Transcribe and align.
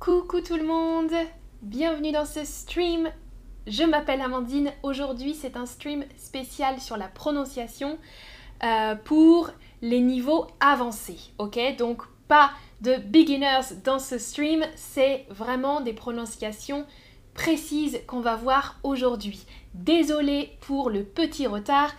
Coucou 0.00 0.40
tout 0.40 0.56
le 0.56 0.64
monde, 0.64 1.12
bienvenue 1.60 2.10
dans 2.10 2.24
ce 2.24 2.42
stream. 2.46 3.10
Je 3.66 3.82
m'appelle 3.82 4.22
Amandine. 4.22 4.72
Aujourd'hui, 4.82 5.34
c'est 5.34 5.58
un 5.58 5.66
stream 5.66 6.06
spécial 6.16 6.80
sur 6.80 6.96
la 6.96 7.06
prononciation 7.06 7.98
euh, 8.64 8.94
pour 8.94 9.50
les 9.82 10.00
niveaux 10.00 10.46
avancés. 10.58 11.18
Ok, 11.36 11.58
donc 11.76 12.04
pas 12.28 12.52
de 12.80 12.96
beginners 12.96 13.74
dans 13.84 13.98
ce 13.98 14.16
stream, 14.16 14.64
c'est 14.74 15.26
vraiment 15.28 15.82
des 15.82 15.92
prononciations 15.92 16.86
précises 17.34 18.00
qu'on 18.06 18.20
va 18.20 18.36
voir 18.36 18.76
aujourd'hui. 18.82 19.44
Désolée 19.74 20.56
pour 20.62 20.88
le 20.88 21.04
petit 21.04 21.46
retard, 21.46 21.92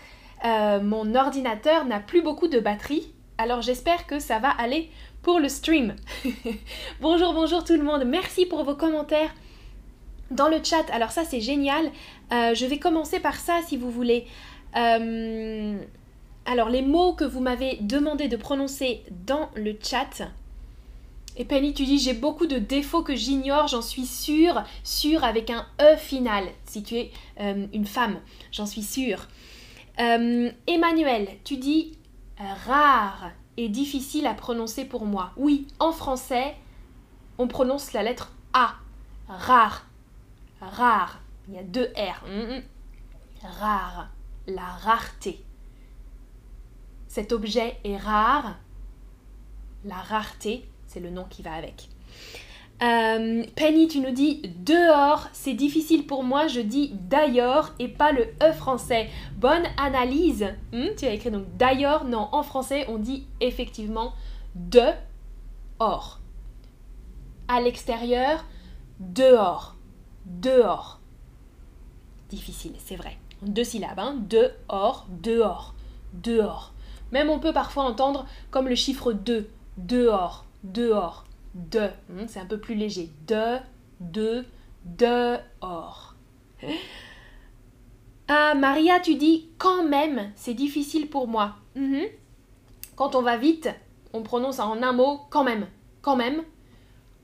euh, 0.44 0.82
mon 0.82 1.14
ordinateur 1.14 1.86
n'a 1.86 2.00
plus 2.00 2.24
beaucoup 2.24 2.48
de 2.48 2.60
batterie, 2.60 3.14
alors 3.38 3.62
j'espère 3.62 4.08
que 4.08 4.20
ça 4.20 4.40
va 4.40 4.50
aller 4.50 4.90
pour 5.22 5.40
le 5.40 5.50
stream. 5.50 5.96
bonjour, 7.02 7.34
bonjour 7.34 7.64
tout 7.64 7.74
le 7.74 7.84
monde. 7.84 8.04
Merci 8.06 8.46
pour 8.46 8.64
vos 8.64 8.76
commentaires 8.76 9.34
dans 10.32 10.48
le 10.48 10.64
chat. 10.64 10.90
Alors 10.92 11.12
ça, 11.12 11.24
c'est 11.26 11.42
génial. 11.42 11.92
Euh, 12.32 12.56
je 12.56 12.66
vais 12.66 12.80
commencer 12.80 13.20
par 13.20 13.36
ça 13.36 13.60
si 13.68 13.78
vous 13.78 13.92
voulez. 13.92 14.26
Euh, 14.76 15.78
alors 16.46 16.70
les 16.70 16.82
mots 16.82 17.14
que 17.14 17.24
vous 17.24 17.40
m'avez 17.40 17.78
demandé 17.82 18.28
de 18.28 18.38
prononcer 18.38 19.04
dans 19.26 19.50
le 19.56 19.76
chat. 19.82 20.24
Et 21.38 21.46
Penny, 21.46 21.74
tu 21.74 21.86
dis 21.86 22.00
j'ai 22.00 22.14
beaucoup 22.14 22.48
de 22.48 22.58
défauts 22.58 23.04
que 23.04 23.16
j'ignore, 23.16 23.68
j'en 23.68 23.82
suis 23.82 24.06
sûre, 24.06 24.64
sûre 24.84 25.24
avec 25.24 25.50
un 25.50 25.66
E 25.80 25.96
final, 25.98 26.46
si 26.66 26.84
tu 26.84 26.96
es 26.96 27.12
euh, 27.40 27.68
une 27.74 27.86
femme, 27.86 28.20
j'en 28.52 28.66
suis 28.66 28.84
sûre. 28.84 29.28
Emmanuel, 29.98 31.28
tu 31.44 31.58
dis 31.58 31.92
rare, 32.66 33.32
difficile 33.58 34.28
à 34.28 34.34
prononcer 34.34 34.86
pour 34.86 35.06
moi. 35.06 35.32
Oui, 35.38 35.68
en 35.80 35.92
français, 35.92 36.56
on 37.38 37.48
prononce 37.48 37.94
la 37.94 38.04
lettre 38.04 38.32
A. 38.54 38.76
Rare. 39.28 39.86
Rare. 40.62 41.20
Il 41.48 41.56
y 41.56 41.58
a 41.58 41.64
deux 41.64 41.92
R. 41.96 42.26
Mm, 42.28 42.56
mm. 42.56 42.62
Rare. 43.44 44.10
La 44.48 44.66
rareté. 44.66 45.44
Cet 47.08 47.32
objet 47.32 47.78
est 47.84 47.98
rare. 47.98 48.58
La 49.84 49.96
rareté, 49.96 50.70
c'est 50.88 51.00
le 51.00 51.10
nom 51.10 51.26
qui 51.26 51.42
va 51.42 51.54
avec. 51.54 51.90
Euh, 52.84 53.44
Penny, 53.56 53.88
tu 53.88 54.00
nous 54.00 54.12
dis 54.12 54.42
dehors, 54.66 55.28
c'est 55.34 55.54
difficile 55.54 56.08
pour 56.08 56.24
moi, 56.24 56.48
je 56.48 56.62
dis 56.62 56.94
d'ailleurs 57.10 57.76
et 57.78 57.88
pas 57.88 58.12
le 58.12 58.24
E 58.42 58.52
français. 58.54 59.08
Bonne 59.38 59.66
analyse. 59.78 60.48
Hmm, 60.74 60.88
tu 60.98 61.06
as 61.06 61.14
écrit 61.14 61.30
donc 61.30 61.46
d'ailleurs, 61.58 62.06
non, 62.06 62.28
en 62.32 62.42
français 62.42 62.88
on 62.90 62.98
dit 62.98 63.28
effectivement 63.40 64.14
de 64.56 64.82
or. 65.78 66.20
À 67.48 67.62
l'extérieur, 67.62 68.46
dehors. 69.00 69.76
Dehors. 70.26 71.00
Difficile, 72.30 72.74
c'est 72.84 72.96
vrai. 72.96 73.18
Deux 73.44 73.64
syllabes, 73.64 74.00
hein. 74.00 74.16
Dehors, 74.28 75.06
dehors, 75.22 75.76
dehors. 76.14 76.74
Même 77.12 77.30
on 77.30 77.40
peut 77.40 77.54
parfois 77.54 77.84
entendre 77.84 78.26
comme 78.50 78.68
le 78.68 78.76
chiffre 78.76 79.14
2. 79.14 79.48
Dehors, 79.78 80.46
dehors 80.64 81.26
de. 81.56 81.90
Hmm, 82.10 82.28
c'est 82.28 82.40
un 82.40 82.46
peu 82.46 82.60
plus 82.60 82.76
léger. 82.76 83.10
De, 83.28 83.58
de, 84.00 84.46
dehors. 84.86 86.16
Ah, 88.34 88.56
Maria, 88.56 89.02
tu 89.02 89.16
dis 89.16 89.50
quand 89.58 89.84
même, 89.84 90.32
c'est 90.36 90.54
difficile 90.54 91.10
pour 91.10 91.28
moi. 91.28 91.56
Mhm. 91.76 92.06
Quand 92.96 93.16
on 93.16 93.22
va 93.22 93.36
vite, 93.36 93.68
on 94.14 94.24
prononce 94.24 94.60
en 94.60 94.82
un 94.82 94.94
mot 94.94 95.20
quand 95.30 95.44
même. 95.44 95.68
Quand 96.02 96.16
même. 96.16 96.44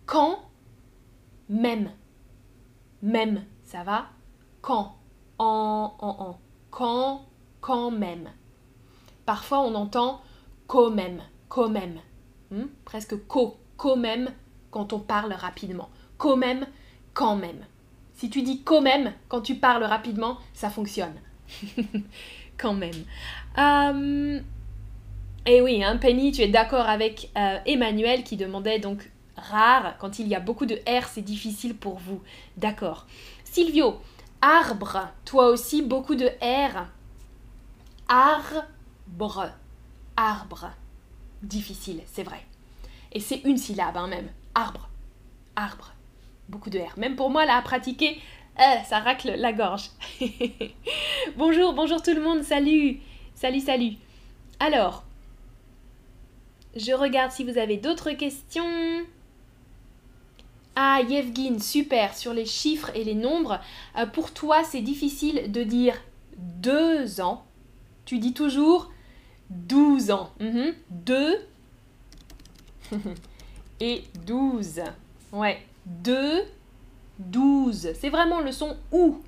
Quand 0.05 0.39
même. 1.47 1.91
Même, 3.01 3.45
ça 3.63 3.83
va? 3.83 4.07
Quand. 4.61 4.97
En, 5.39 5.93
en, 5.99 6.09
en. 6.09 6.39
Quand, 6.71 7.25
quand 7.61 7.89
même. 7.89 8.29
Parfois, 9.25 9.61
on 9.61 9.75
entend 9.75 10.19
quand 10.67 10.89
même. 10.89 11.21
Quand 11.47 11.69
même. 11.69 12.01
Hmm, 12.51 12.65
presque 12.83 13.15
co 13.27 13.55
quand 13.77 13.95
même 13.95 14.31
quand 14.71 14.93
on 14.93 14.99
parle 14.99 15.33
rapidement. 15.33 15.89
Quand 16.17 16.35
même, 16.35 16.65
quand 17.13 17.35
même. 17.35 17.65
Si 18.15 18.29
tu 18.29 18.41
dis 18.41 18.63
quand 18.63 18.81
même 18.81 19.13
quand 19.29 19.41
tu 19.41 19.55
parles 19.55 19.83
rapidement, 19.83 20.37
ça 20.53 20.69
fonctionne. 20.69 21.13
quand 22.57 22.73
même. 22.73 23.05
Euh, 23.57 24.39
et 25.45 25.61
oui, 25.61 25.83
hein, 25.83 25.97
Penny, 25.97 26.31
tu 26.31 26.41
es 26.41 26.47
d'accord 26.47 26.89
avec 26.89 27.29
euh, 27.37 27.59
Emmanuel 27.65 28.23
qui 28.23 28.35
demandait 28.35 28.79
donc 28.79 29.09
rare. 29.37 29.95
Quand 29.99 30.19
il 30.19 30.27
y 30.27 30.35
a 30.35 30.39
beaucoup 30.39 30.65
de 30.65 30.75
R, 30.75 31.07
c'est 31.07 31.21
difficile 31.21 31.75
pour 31.75 31.99
vous. 31.99 32.21
D'accord. 32.57 33.05
Silvio, 33.43 34.01
arbre. 34.41 35.09
Toi 35.25 35.47
aussi, 35.49 35.81
beaucoup 35.81 36.15
de 36.15 36.27
R. 36.41 36.87
Arbre. 38.09 39.51
Arbre. 40.15 40.71
Difficile, 41.43 42.01
c'est 42.07 42.23
vrai. 42.23 42.46
Et 43.17 43.19
c'est 43.19 43.41
une 43.45 43.57
syllabe 43.57 43.97
hein, 43.97 44.05
même. 44.05 44.27
Arbre. 44.53 44.89
Arbre. 45.55 45.91
Beaucoup 46.49 46.69
de 46.69 46.77
R. 46.77 46.93
Même 46.97 47.15
pour 47.15 47.31
moi, 47.31 47.47
là, 47.47 47.55
à 47.55 47.63
pratiquer, 47.63 48.21
euh, 48.59 48.83
ça 48.87 48.99
racle 48.99 49.33
la 49.35 49.53
gorge. 49.53 49.89
bonjour, 51.35 51.73
bonjour 51.73 51.99
tout 52.03 52.13
le 52.13 52.21
monde. 52.21 52.43
Salut. 52.43 52.99
Salut, 53.33 53.59
salut. 53.59 53.93
Alors, 54.59 55.03
je 56.75 56.91
regarde 56.91 57.31
si 57.31 57.43
vous 57.43 57.57
avez 57.57 57.77
d'autres 57.77 58.11
questions. 58.11 59.03
Ah, 60.75 61.01
Yevgin, 61.01 61.57
super, 61.57 62.15
sur 62.15 62.35
les 62.35 62.45
chiffres 62.45 62.91
et 62.93 63.03
les 63.03 63.15
nombres. 63.15 63.59
Euh, 63.97 64.05
pour 64.05 64.31
toi, 64.31 64.63
c'est 64.63 64.81
difficile 64.81 65.51
de 65.51 65.63
dire 65.63 65.95
deux 66.37 67.19
ans. 67.19 67.47
Tu 68.05 68.19
dis 68.19 68.35
toujours 68.35 68.91
12 69.49 70.11
ans. 70.11 70.29
Mhm. 70.39 70.75
Deux 70.91 71.39
et 73.79 74.03
12. 74.25 74.81
Ouais, 75.31 75.61
2, 75.85 76.43
12. 77.19 77.93
C'est 77.99 78.09
vraiment 78.09 78.41
le 78.41 78.51
son 78.51 78.77
ou. 78.91 79.21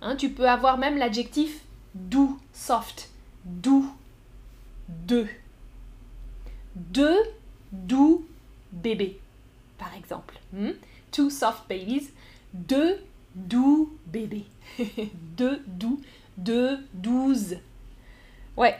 Hein, 0.00 0.16
tu 0.16 0.30
peux 0.30 0.48
avoir 0.48 0.78
même 0.78 0.96
l'adjectif 0.96 1.62
doux, 1.94 2.38
soft. 2.52 3.10
Doux, 3.44 3.90
deux. 4.88 5.28
Deux 6.74 7.18
doux 7.72 8.26
bébés, 8.72 9.20
par 9.78 9.94
exemple. 9.94 10.38
Hmm? 10.52 10.72
Two 11.10 11.30
soft 11.30 11.68
babies. 11.68 12.10
Deux 12.54 12.98
doux 13.34 13.96
bébés. 14.06 14.46
deux 15.36 15.62
doux, 15.66 16.00
deux 16.36 16.78
douze. 16.94 17.56
Ouais, 18.56 18.76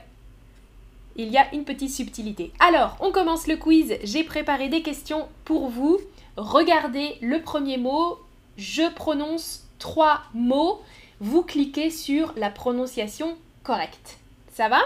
il 1.16 1.28
y 1.28 1.38
a 1.38 1.52
une 1.54 1.64
petite 1.64 1.90
subtilité. 1.90 2.52
Alors, 2.60 2.96
on 3.00 3.12
commence 3.12 3.46
le 3.46 3.56
quiz. 3.56 3.96
J'ai 4.04 4.24
préparé 4.24 4.68
des 4.68 4.82
questions 4.82 5.28
pour 5.44 5.68
vous. 5.68 5.98
Regardez 6.36 7.16
le 7.20 7.42
premier 7.42 7.76
mot. 7.76 8.18
Je 8.56 8.88
prononce 8.92 9.66
trois 9.78 10.22
mots. 10.34 10.80
Vous 11.20 11.42
cliquez 11.42 11.90
sur 11.90 12.32
la 12.36 12.50
prononciation 12.50 13.36
correcte. 13.62 14.18
Ça 14.52 14.68
va? 14.68 14.80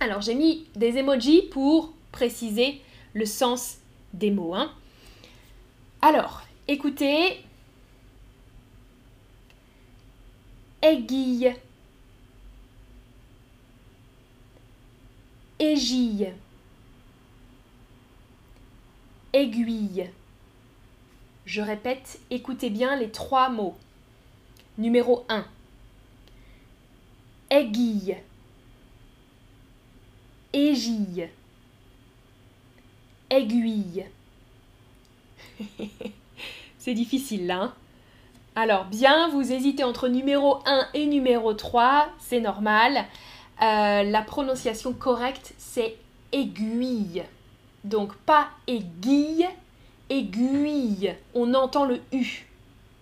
Alors, 0.00 0.20
j'ai 0.20 0.34
mis 0.34 0.66
des 0.74 0.98
emojis 0.98 1.42
pour 1.42 1.92
préciser 2.10 2.80
le 3.14 3.26
sens 3.26 3.78
des 4.14 4.30
mots. 4.30 4.54
Hein. 4.54 4.72
Alors, 6.00 6.42
écoutez. 6.66 7.40
Aiguille. 10.82 11.54
Aiguille. 19.32 20.10
Je 21.46 21.62
répète, 21.62 22.18
écoutez 22.30 22.68
bien 22.68 22.96
les 22.96 23.12
trois 23.12 23.48
mots. 23.48 23.76
Numéro 24.76 25.24
1. 25.28 25.46
Aiguille. 27.50 28.16
Égille. 30.52 31.28
Aiguille. 33.30 34.06
C'est 36.78 36.94
difficile 36.94 37.46
là. 37.46 37.62
Hein 37.62 37.74
Alors 38.56 38.86
bien, 38.86 39.28
vous 39.28 39.52
hésitez 39.52 39.84
entre 39.84 40.08
numéro 40.08 40.58
1 40.66 40.88
et 40.94 41.06
numéro 41.06 41.54
3, 41.54 42.08
c'est 42.18 42.40
normal. 42.40 43.06
Euh, 43.60 44.02
la 44.02 44.22
prononciation 44.22 44.92
correcte, 44.92 45.54
c'est 45.58 45.96
aiguille. 46.32 47.22
Donc 47.84 48.14
pas 48.14 48.48
aiguille, 48.66 49.48
aiguille. 50.08 51.14
On 51.34 51.54
entend 51.54 51.84
le 51.84 52.00
U. 52.12 52.46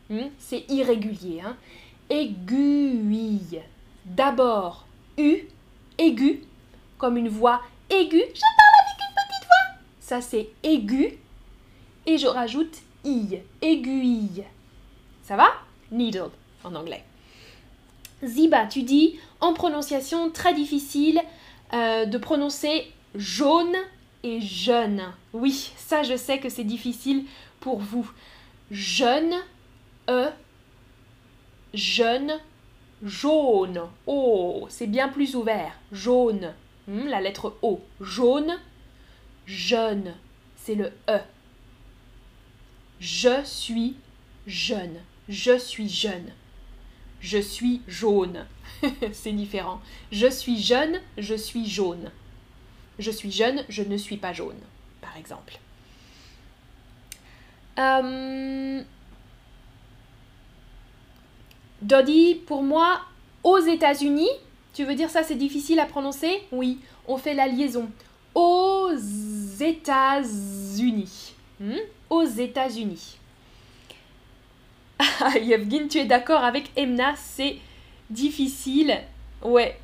Hmm? 0.09 0.29
C'est 0.39 0.65
irrégulier. 0.69 1.43
Hein? 1.45 1.57
Aiguille. 2.09 3.63
D'abord 4.05 4.87
U, 5.19 5.49
aigu, 5.99 6.43
comme 6.99 7.17
une 7.17 7.29
voix 7.29 7.61
aiguë. 7.91 8.25
Je 8.35 8.41
parle 8.41 8.77
avec 8.81 9.01
une 9.01 9.15
petite 9.15 9.47
voix. 9.47 9.79
Ça 10.01 10.21
c'est 10.21 10.49
aigu. 10.63 11.19
et 12.07 12.19
je 12.19 12.27
rajoute 12.27 12.79
i, 13.05 13.39
aiguille. 13.63 14.45
Ça 15.23 15.37
va? 15.37 15.53
Needle 15.93 16.31
en 16.65 16.75
anglais. 16.75 17.05
Ziba, 18.25 18.67
tu 18.67 18.83
dis 18.83 19.19
en 19.41 19.55
prononciation 19.55 20.31
très 20.31 20.55
difficile 20.55 21.21
euh, 21.73 22.05
de 22.05 22.19
prononcer 22.19 22.93
jaune 23.15 23.77
et 24.23 24.41
jeune. 24.41 25.03
Oui, 25.33 25.73
ça 25.77 26.03
je 26.03 26.17
sais 26.17 26.39
que 26.39 26.49
c'est 26.49 26.65
difficile 26.65 27.25
pour 27.61 27.79
vous. 27.79 28.11
Jeune, 28.71 29.35
e, 30.09 30.29
jeune, 31.75 32.39
jaune. 33.03 33.83
Oh, 34.07 34.67
c'est 34.69 34.87
bien 34.87 35.09
plus 35.09 35.35
ouvert. 35.35 35.73
Jaune. 35.93 36.55
Hmm, 36.89 37.07
la 37.07 37.21
lettre 37.21 37.57
O. 37.63 37.81
Jaune, 38.01 38.59
jeune. 39.47 40.15
C'est 40.57 40.75
le 40.75 40.93
E. 41.09 41.19
Je 43.01 43.43
suis 43.45 43.97
jeune. 44.47 44.99
Je 45.29 45.57
suis 45.59 45.89
jeune. 45.89 46.33
Je 47.21 47.39
suis 47.39 47.83
jaune. 47.87 48.47
c'est 49.13 49.33
différent. 49.33 49.81
Je 50.11 50.27
suis 50.27 50.61
jeune, 50.61 51.01
je 51.19 51.35
suis 51.35 51.67
jaune. 51.67 52.11
Je 52.99 53.11
suis 53.11 53.31
jeune, 53.31 53.65
je 53.69 53.83
ne 53.83 53.97
suis 53.97 54.17
pas 54.17 54.33
jaune, 54.33 54.59
par 55.01 55.17
exemple. 55.17 55.59
Euh... 57.79 58.83
Pour 62.47 62.63
moi, 62.63 63.01
aux 63.43 63.59
États-Unis, 63.59 64.29
tu 64.75 64.85
veux 64.85 64.95
dire 64.95 65.09
ça 65.09 65.23
c'est 65.23 65.35
difficile 65.35 65.81
à 65.81 65.87
prononcer? 65.87 66.43
Oui, 66.53 66.79
on 67.09 67.17
fait 67.17 67.35
la 67.35 67.47
liaison. 67.47 67.91
Aux 68.35 68.91
États-Unis. 69.61 71.35
Hmm? 71.59 71.77
Aux 72.11 72.25
États-Unis. 72.25 73.20
Ah, 75.01 75.39
Yevgin, 75.43 75.89
tu 75.89 75.99
es 75.99 76.05
d'accord 76.05 76.45
avec 76.45 76.71
Emna, 76.77 77.15
c'est 77.17 77.57
difficile. 78.11 78.99
Ouais. 79.43 79.79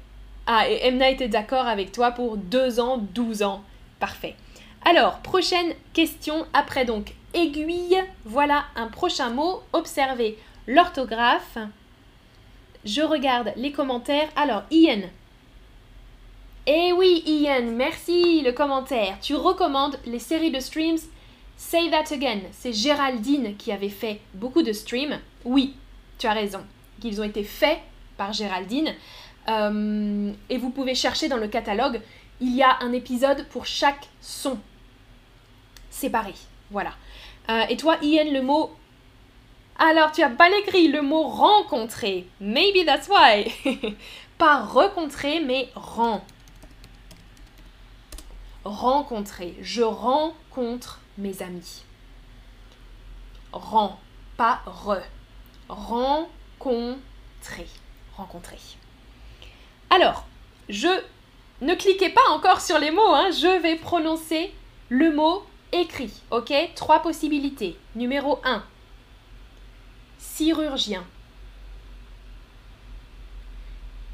Ah, 0.46 0.68
et 0.68 0.86
Emna 0.86 1.10
était 1.10 1.28
d'accord 1.28 1.66
avec 1.66 1.90
toi 1.92 2.10
pour 2.10 2.36
2 2.36 2.80
ans, 2.80 2.98
12 2.98 3.42
ans. 3.42 3.62
Parfait. 3.98 4.36
Alors, 4.84 5.18
prochaine 5.18 5.72
question 5.94 6.46
après 6.52 6.84
donc 6.84 7.14
aiguille. 7.34 7.96
Voilà 8.24 8.64
un 8.76 8.88
prochain 8.88 9.30
mot. 9.30 9.62
Observez 9.72 10.38
l'orthographe. 10.66 11.58
Je 12.84 13.02
regarde 13.02 13.52
les 13.56 13.72
commentaires. 13.72 14.28
Alors, 14.36 14.62
Ian. 14.70 15.02
Eh 16.66 16.92
oui, 16.92 17.22
Ian, 17.26 17.62
merci 17.72 18.42
le 18.42 18.52
commentaire. 18.52 19.16
Tu 19.20 19.34
recommandes 19.34 19.98
les 20.04 20.18
séries 20.18 20.50
de 20.50 20.60
streams 20.60 20.98
Say 21.56 21.90
That 21.90 22.12
Again. 22.12 22.40
C'est 22.52 22.72
Géraldine 22.72 23.56
qui 23.56 23.72
avait 23.72 23.88
fait 23.88 24.20
beaucoup 24.34 24.62
de 24.62 24.72
streams. 24.72 25.18
Oui, 25.44 25.74
tu 26.18 26.26
as 26.26 26.32
raison. 26.32 26.60
Qu'ils 27.00 27.20
ont 27.20 27.24
été 27.24 27.44
faits 27.44 27.78
par 28.16 28.32
Géraldine. 28.32 28.94
Euh, 29.48 30.32
et 30.48 30.58
vous 30.58 30.70
pouvez 30.70 30.94
chercher 30.94 31.28
dans 31.28 31.36
le 31.36 31.48
catalogue. 31.48 32.00
Il 32.40 32.54
y 32.54 32.62
a 32.62 32.78
un 32.80 32.92
épisode 32.92 33.46
pour 33.48 33.66
chaque 33.66 34.08
son. 34.20 34.58
Séparé. 35.90 36.34
Voilà. 36.70 36.92
Euh, 37.48 37.62
et 37.68 37.76
toi, 37.76 37.96
Ian, 38.02 38.30
le 38.32 38.42
mot 38.42 38.70
alors, 39.78 40.10
tu 40.10 40.22
as 40.22 40.30
pas 40.30 40.48
écrit 40.58 40.88
le 40.88 41.02
mot 41.02 41.24
rencontrer. 41.24 42.26
Maybe 42.40 42.86
that's 42.86 43.08
why. 43.08 43.52
Pas 44.38 44.60
rencontrer, 44.62 45.40
mais 45.40 45.68
rend. 45.74 46.24
Rencontrer. 48.64 49.54
Je 49.60 49.82
rencontre 49.82 51.00
mes 51.18 51.42
amis. 51.42 51.84
Rend, 53.52 53.98
pas 54.36 54.60
re. 54.66 54.98
Rencontrer. 55.68 56.98
Rencontrer. 58.16 58.58
Alors, 59.90 60.26
je 60.68 60.88
ne 61.60 61.74
cliquez 61.74 62.10
pas 62.10 62.28
encore 62.30 62.60
sur 62.60 62.78
les 62.78 62.90
mots, 62.90 63.14
hein. 63.14 63.30
je 63.30 63.60
vais 63.62 63.76
prononcer 63.76 64.52
le 64.88 65.14
mot 65.14 65.44
écrit. 65.72 66.22
Ok? 66.30 66.52
Trois 66.74 67.00
possibilités. 67.02 67.78
Numéro 67.94 68.40
1 68.44 68.62
chirurgien, 70.36 71.02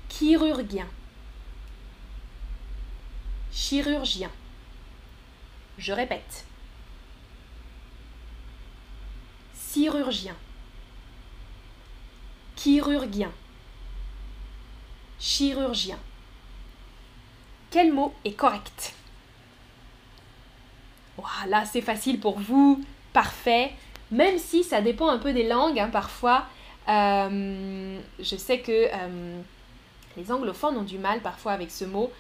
chirurgien, 0.09 0.87
chirurgien. 3.51 4.31
Je 5.79 5.93
répète. 5.93 6.45
Chirurgien, 9.73 10.35
chirurgien, 12.57 13.33
chirurgien. 15.19 15.99
Quel 17.71 17.93
mot 17.93 18.13
est 18.25 18.35
correct? 18.35 18.95
Voilà, 21.17 21.65
c'est 21.65 21.81
facile 21.81 22.21
pour 22.21 22.39
vous. 22.39 22.85
Parfait 23.15 23.73
même 24.13 24.39
si 24.39 24.63
ça 24.63 24.81
dépend 24.81 25.09
un 25.09 25.19
peu 25.19 25.33
des 25.33 25.49
langues, 25.49 25.81
hein, 25.81 25.89
parfois. 25.91 26.45
Euh, 26.89 27.99
je 28.21 28.37
sais 28.37 28.61
que 28.61 28.89
euh, 28.93 29.41
les 30.17 30.31
anglophones 30.31 30.77
ont 30.77 30.83
du 30.83 30.99
mal 30.99 31.21
parfois 31.21 31.53
avec 31.53 31.71
ce 31.71 31.85
mot. 31.85 32.13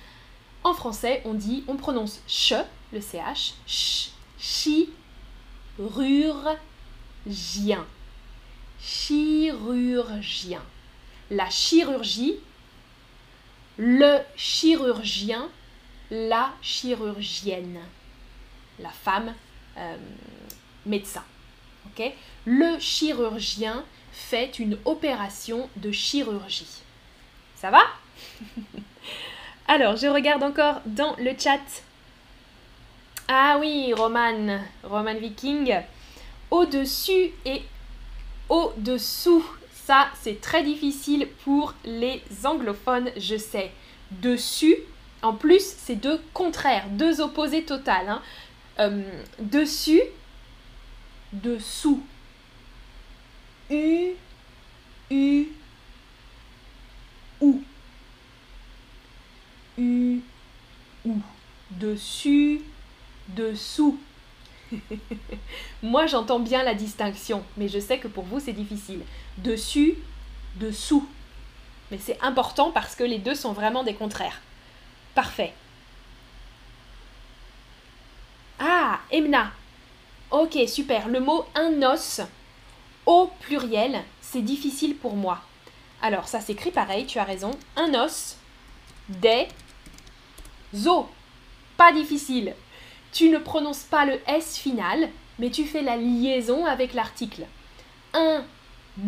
En 0.64 0.72
français, 0.72 1.22
on 1.24 1.34
dit, 1.34 1.64
on 1.68 1.76
prononce 1.76 2.22
ch, 2.26 2.54
le 2.92 3.00
ch, 3.00 3.54
ch, 3.66 4.88
chirurgien. 8.80 10.62
La 11.30 11.48
chirurgie, 11.48 12.36
le 13.78 14.18
chirurgien, 14.36 15.48
la 16.10 16.52
chirurgienne. 16.60 17.80
La 18.78 18.90
femme 18.90 19.34
euh, 19.76 19.96
médecin 20.84 21.24
le 22.44 22.78
chirurgien 22.78 23.84
fait 24.12 24.58
une 24.58 24.78
opération 24.84 25.68
de 25.76 25.90
chirurgie. 25.90 26.82
Ça 27.56 27.70
va? 27.70 27.82
Alors, 29.68 29.96
je 29.96 30.06
regarde 30.06 30.42
encore 30.42 30.80
dans 30.86 31.14
le 31.18 31.32
chat. 31.38 31.60
Ah 33.28 33.56
oui, 33.60 33.92
Roman, 33.96 34.60
Roman 34.82 35.14
Viking. 35.14 35.74
Au-dessus 36.52 37.32
et 37.46 37.62
au-dessous. 38.50 39.42
Ça, 39.72 40.08
c'est 40.20 40.38
très 40.38 40.62
difficile 40.62 41.26
pour 41.44 41.72
les 41.82 42.22
anglophones, 42.44 43.10
je 43.16 43.38
sais. 43.38 43.72
Dessus, 44.10 44.76
en 45.22 45.32
plus, 45.32 45.62
c'est 45.78 45.96
deux 45.96 46.20
contraires, 46.34 46.84
deux 46.90 47.22
opposés 47.22 47.64
totales. 47.64 48.06
Hein. 48.10 48.22
Euh, 48.80 49.02
dessus, 49.38 50.02
dessous. 51.32 52.02
U, 53.70 54.10
U, 55.10 55.46
ou. 57.40 57.62
U, 59.78 60.20
ou. 61.06 61.16
Dessus, 61.70 62.60
dessous. 63.28 63.98
Moi, 65.82 66.06
j'entends 66.06 66.40
bien 66.40 66.62
la 66.62 66.74
distinction, 66.74 67.44
mais 67.56 67.68
je 67.68 67.78
sais 67.78 67.98
que 67.98 68.08
pour 68.08 68.24
vous, 68.24 68.40
c'est 68.40 68.52
difficile. 68.52 69.00
Dessus, 69.38 69.96
dessous. 70.56 71.06
Mais 71.90 71.98
c'est 71.98 72.18
important 72.22 72.70
parce 72.70 72.94
que 72.94 73.04
les 73.04 73.18
deux 73.18 73.34
sont 73.34 73.52
vraiment 73.52 73.84
des 73.84 73.94
contraires. 73.94 74.40
Parfait. 75.14 75.52
Ah, 78.58 79.00
Emna, 79.10 79.52
Ok, 80.32 80.56
super. 80.66 81.08
Le 81.08 81.20
mot 81.20 81.44
un 81.54 81.82
os 81.82 82.22
au 83.04 83.30
pluriel, 83.40 84.02
c'est 84.22 84.40
difficile 84.40 84.96
pour 84.96 85.14
moi. 85.14 85.42
Alors, 86.00 86.26
ça 86.26 86.40
s'écrit 86.40 86.70
pareil, 86.70 87.04
tu 87.04 87.18
as 87.18 87.24
raison. 87.24 87.50
Un 87.76 87.92
os, 87.94 88.38
des 89.10 89.48
os. 90.86 91.04
Pas 91.76 91.92
difficile. 91.92 92.54
Tu 93.12 93.28
ne 93.28 93.38
prononces 93.38 93.82
pas 93.84 94.06
le 94.06 94.20
S 94.26 94.56
final, 94.56 95.08
mais 95.38 95.50
tu 95.50 95.64
fais 95.64 95.82
la 95.82 95.96
liaison 95.96 96.64
avec 96.66 96.94
l'article. 96.94 97.46
Un 98.14 98.44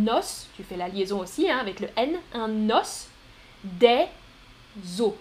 os, 0.06 0.49
tu 0.56 0.62
fais 0.62 0.76
la 0.76 0.88
liaison 0.88 1.20
aussi 1.20 1.50
hein, 1.50 1.58
avec 1.58 1.80
le 1.80 1.88
N, 1.96 2.16
un 2.34 2.70
os, 2.70 3.08
des 3.64 4.04
os. 4.99 5.12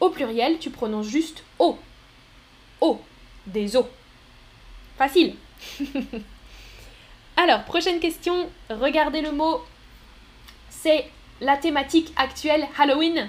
Au 0.00 0.10
pluriel, 0.10 0.58
tu 0.58 0.70
prononces 0.70 1.06
juste 1.06 1.44
O. 1.58 1.78
O, 2.80 3.00
des 3.46 3.76
os. 3.76 3.86
Facile. 4.96 5.36
Alors, 7.36 7.64
prochaine 7.64 8.00
question. 8.00 8.50
Regardez 8.68 9.20
le 9.20 9.32
mot. 9.32 9.62
C'est 10.68 11.06
la 11.40 11.56
thématique 11.56 12.12
actuelle 12.16 12.66
Halloween. 12.78 13.28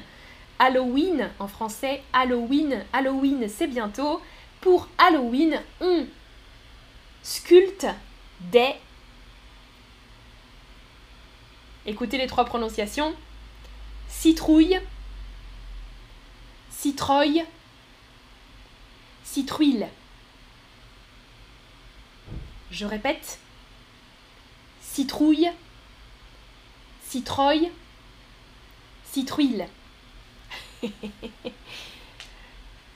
Halloween 0.61 1.31
en 1.39 1.47
français. 1.47 2.03
Halloween. 2.13 2.85
Halloween, 2.93 3.49
c'est 3.49 3.65
bientôt. 3.65 4.21
Pour 4.61 4.87
Halloween, 4.99 5.59
on 5.79 6.05
sculpte 7.23 7.87
des. 8.41 8.75
Écoutez 11.87 12.19
les 12.19 12.27
trois 12.27 12.45
prononciations. 12.45 13.15
Citrouille, 14.07 14.79
citrouille, 16.69 17.43
citrouille. 19.23 19.87
Je 22.69 22.85
répète. 22.85 23.39
Citrouille, 24.83 25.49
citrouille, 27.07 27.71
citrouille. 29.11 29.65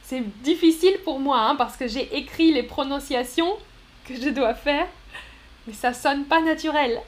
C'est 0.04 0.22
difficile 0.44 0.98
pour 1.04 1.20
moi 1.20 1.42
hein, 1.42 1.56
parce 1.56 1.77
que 1.77 1.88
j'ai 1.88 2.15
écrit 2.15 2.54
les 2.54 2.62
prononciations 2.63 3.58
que 4.06 4.15
je 4.15 4.30
dois 4.30 4.54
faire, 4.54 4.88
mais 5.65 5.74
ça 5.74 5.94
sonne 5.94 6.25
pas 6.25 6.42
naturel. 6.42 7.01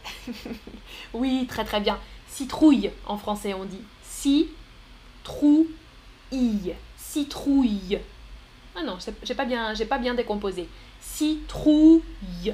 oui, 1.13 1.45
très 1.47 1.63
très 1.63 1.79
bien. 1.79 1.99
Citrouille 2.27 2.89
en 3.05 3.17
français 3.17 3.53
on 3.53 3.65
dit. 3.65 3.83
Citrouille. 4.03 5.67
Citrouille. 6.97 7.99
Ah 8.75 8.83
non, 8.83 8.97
j'ai 9.23 9.35
pas 9.35 9.45
bien, 9.45 9.73
j'ai 9.73 9.85
pas 9.85 9.99
bien 9.99 10.13
décomposé. 10.15 10.67
Citrouille. 10.99 12.53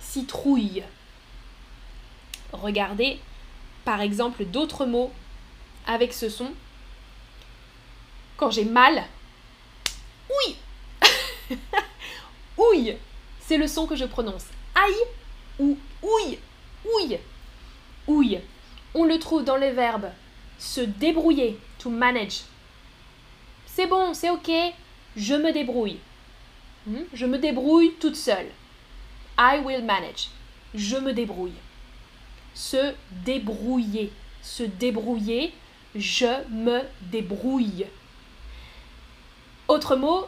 Citrouille. 0.00 0.82
Regardez 2.52 3.18
par 3.84 4.00
exemple 4.00 4.44
d'autres 4.44 4.86
mots 4.86 5.10
avec 5.86 6.12
ce 6.12 6.28
son. 6.28 6.52
Quand 8.42 8.50
j'ai 8.50 8.64
mal, 8.64 9.04
oui 10.28 10.56
Ouille 12.58 12.96
C'est 13.38 13.56
le 13.56 13.68
son 13.68 13.86
que 13.86 13.94
je 13.94 14.04
prononce. 14.04 14.46
Aïe 14.74 15.60
ou 15.60 15.78
ouille 16.02 16.40
Ouille 16.84 17.20
Ouille. 18.08 18.40
On 18.94 19.04
le 19.04 19.20
trouve 19.20 19.44
dans 19.44 19.58
le 19.58 19.68
verbe 19.68 20.10
se 20.58 20.80
débrouiller, 20.80 21.56
to 21.78 21.88
manage. 21.88 22.40
C'est 23.66 23.86
bon, 23.86 24.12
c'est 24.12 24.30
ok, 24.30 24.50
je 25.16 25.34
me 25.34 25.52
débrouille. 25.52 26.00
Hmm? 26.88 27.04
Je 27.12 27.26
me 27.26 27.38
débrouille 27.38 27.92
toute 28.00 28.16
seule. 28.16 28.48
I 29.38 29.60
will 29.64 29.84
manage. 29.84 30.30
Je 30.74 30.96
me 30.96 31.12
débrouille. 31.12 31.60
Se 32.54 32.92
débrouiller. 33.24 34.10
Se 34.42 34.64
débrouiller. 34.64 35.54
Je 35.94 36.48
me 36.50 36.80
débrouille. 37.02 37.86
Autre 39.72 39.96
mot, 39.96 40.26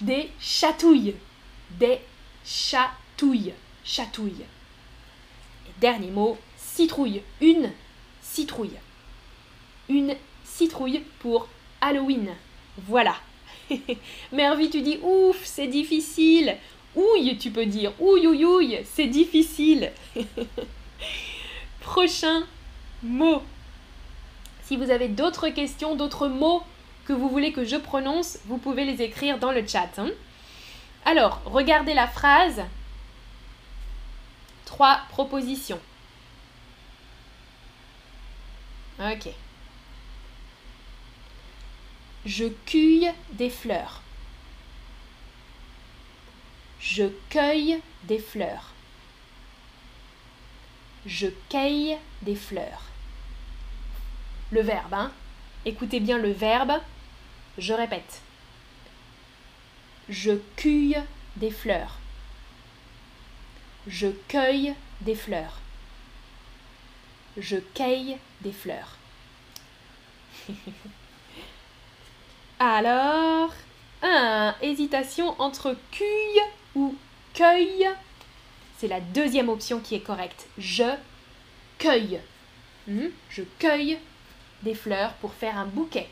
des 0.00 0.30
chatouilles. 0.40 1.16
Des 1.72 2.00
chatouilles. 2.46 3.52
Chatouilles. 3.84 4.46
Et 5.66 5.80
dernier 5.82 6.10
mot, 6.10 6.38
citrouille. 6.56 7.20
Une 7.42 7.72
citrouille. 8.22 8.78
Une 9.90 10.16
citrouille 10.44 11.02
pour 11.18 11.48
Halloween. 11.82 12.30
Voilà. 12.78 13.16
Mervy, 14.32 14.70
tu 14.70 14.80
dis 14.80 14.98
ouf, 15.02 15.44
c'est 15.44 15.66
difficile. 15.66 16.56
Ouille, 16.96 17.36
tu 17.36 17.50
peux 17.50 17.66
dire. 17.66 17.92
Ouille, 18.00 18.80
c'est 18.86 19.08
difficile. 19.08 19.92
Prochain 21.80 22.44
mot. 23.02 23.42
Si 24.62 24.78
vous 24.78 24.90
avez 24.90 25.08
d'autres 25.08 25.50
questions, 25.50 25.94
d'autres 25.94 26.28
mots 26.28 26.62
que 27.08 27.14
vous 27.14 27.30
voulez 27.30 27.52
que 27.52 27.64
je 27.64 27.76
prononce, 27.76 28.38
vous 28.44 28.58
pouvez 28.58 28.84
les 28.84 29.00
écrire 29.00 29.38
dans 29.38 29.50
le 29.50 29.66
chat. 29.66 29.88
Hein. 29.96 30.10
Alors, 31.06 31.40
regardez 31.46 31.94
la 31.94 32.06
phrase. 32.06 32.60
Trois 34.66 35.00
propositions. 35.08 35.80
Ok. 39.00 39.30
Je 42.26 42.44
cueille 42.66 43.10
des 43.32 43.48
fleurs. 43.48 44.02
Je 46.78 47.04
cueille 47.30 47.80
des 48.04 48.18
fleurs. 48.18 48.74
Je 51.06 51.28
cueille 51.48 51.96
des 52.20 52.36
fleurs. 52.36 52.82
Le 54.50 54.60
verbe, 54.60 54.92
hein 54.92 55.10
Écoutez 55.64 56.00
bien 56.00 56.18
le 56.18 56.32
verbe. 56.32 56.78
Je 57.58 57.72
répète. 57.72 58.22
Je 60.08 60.32
cueille 60.56 61.02
des 61.36 61.50
fleurs. 61.50 61.98
Je 63.88 64.06
cueille 64.28 64.74
des 65.00 65.16
fleurs. 65.16 65.60
Je 67.36 67.56
cueille 67.56 68.18
des 68.42 68.52
fleurs. 68.52 68.96
Alors, 72.60 73.52
hésitation 74.62 75.34
entre 75.40 75.76
cueille 75.90 76.42
ou 76.76 76.94
cueille. 77.34 77.88
C'est 78.78 78.88
la 78.88 79.00
deuxième 79.00 79.48
option 79.48 79.80
qui 79.80 79.96
est 79.96 80.00
correcte. 80.00 80.46
Je 80.58 80.94
cueille. 81.78 82.20
Hmm? 82.86 83.08
Je 83.30 83.42
cueille 83.58 83.98
des 84.62 84.74
fleurs 84.74 85.14
pour 85.14 85.34
faire 85.34 85.58
un 85.58 85.66
bouquet. 85.66 86.08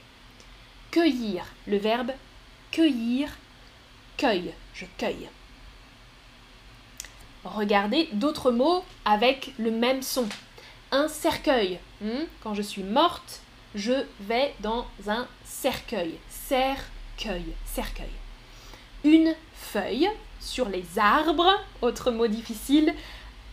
Cueillir, 0.91 1.45
le 1.67 1.77
verbe 1.77 2.13
cueillir, 2.71 3.31
cueille, 4.17 4.53
je 4.75 4.85
cueille. 4.99 5.29
Regardez 7.45 8.09
d'autres 8.13 8.51
mots 8.51 8.85
avec 9.05 9.55
le 9.59 9.71
même 9.71 10.03
son. 10.03 10.29
Un 10.91 11.09
cercueil. 11.09 11.79
Hmm, 12.01 12.25
quand 12.43 12.55
je 12.55 12.63
suis 12.63 12.83
morte, 12.83 13.41
je 13.75 14.05
vais 14.21 14.55
dans 14.61 14.87
un 15.09 15.27
cercueil. 15.45 16.19
Cercueil, 16.29 17.55
cercueil. 17.65 18.13
Une 19.05 19.35
feuille 19.55 20.11
sur 20.41 20.69
les 20.69 20.85
arbres, 20.99 21.53
autre 21.83 22.11
mot 22.11 22.27
difficile, 22.27 22.95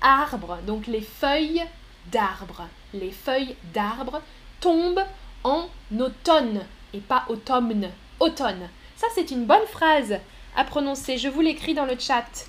arbre, 0.02 0.58
donc 0.66 0.88
les 0.88 1.02
feuilles 1.02 1.64
d'arbre. 2.08 2.68
Les 2.94 3.12
feuilles 3.12 3.56
d'arbre 3.74 4.22
tombe 4.60 5.00
en 5.44 5.70
automne 5.98 6.66
et 6.94 7.00
pas 7.00 7.26
automne. 7.30 7.90
Automne. 8.20 8.70
Ça, 8.96 9.08
c'est 9.14 9.32
une 9.32 9.46
bonne 9.46 9.66
phrase 9.68 10.20
à 10.56 10.64
prononcer. 10.64 11.18
Je 11.18 11.28
vous 11.28 11.42
l'écris 11.42 11.74
dans 11.74 11.86
le 11.86 11.98
chat. 11.98 12.48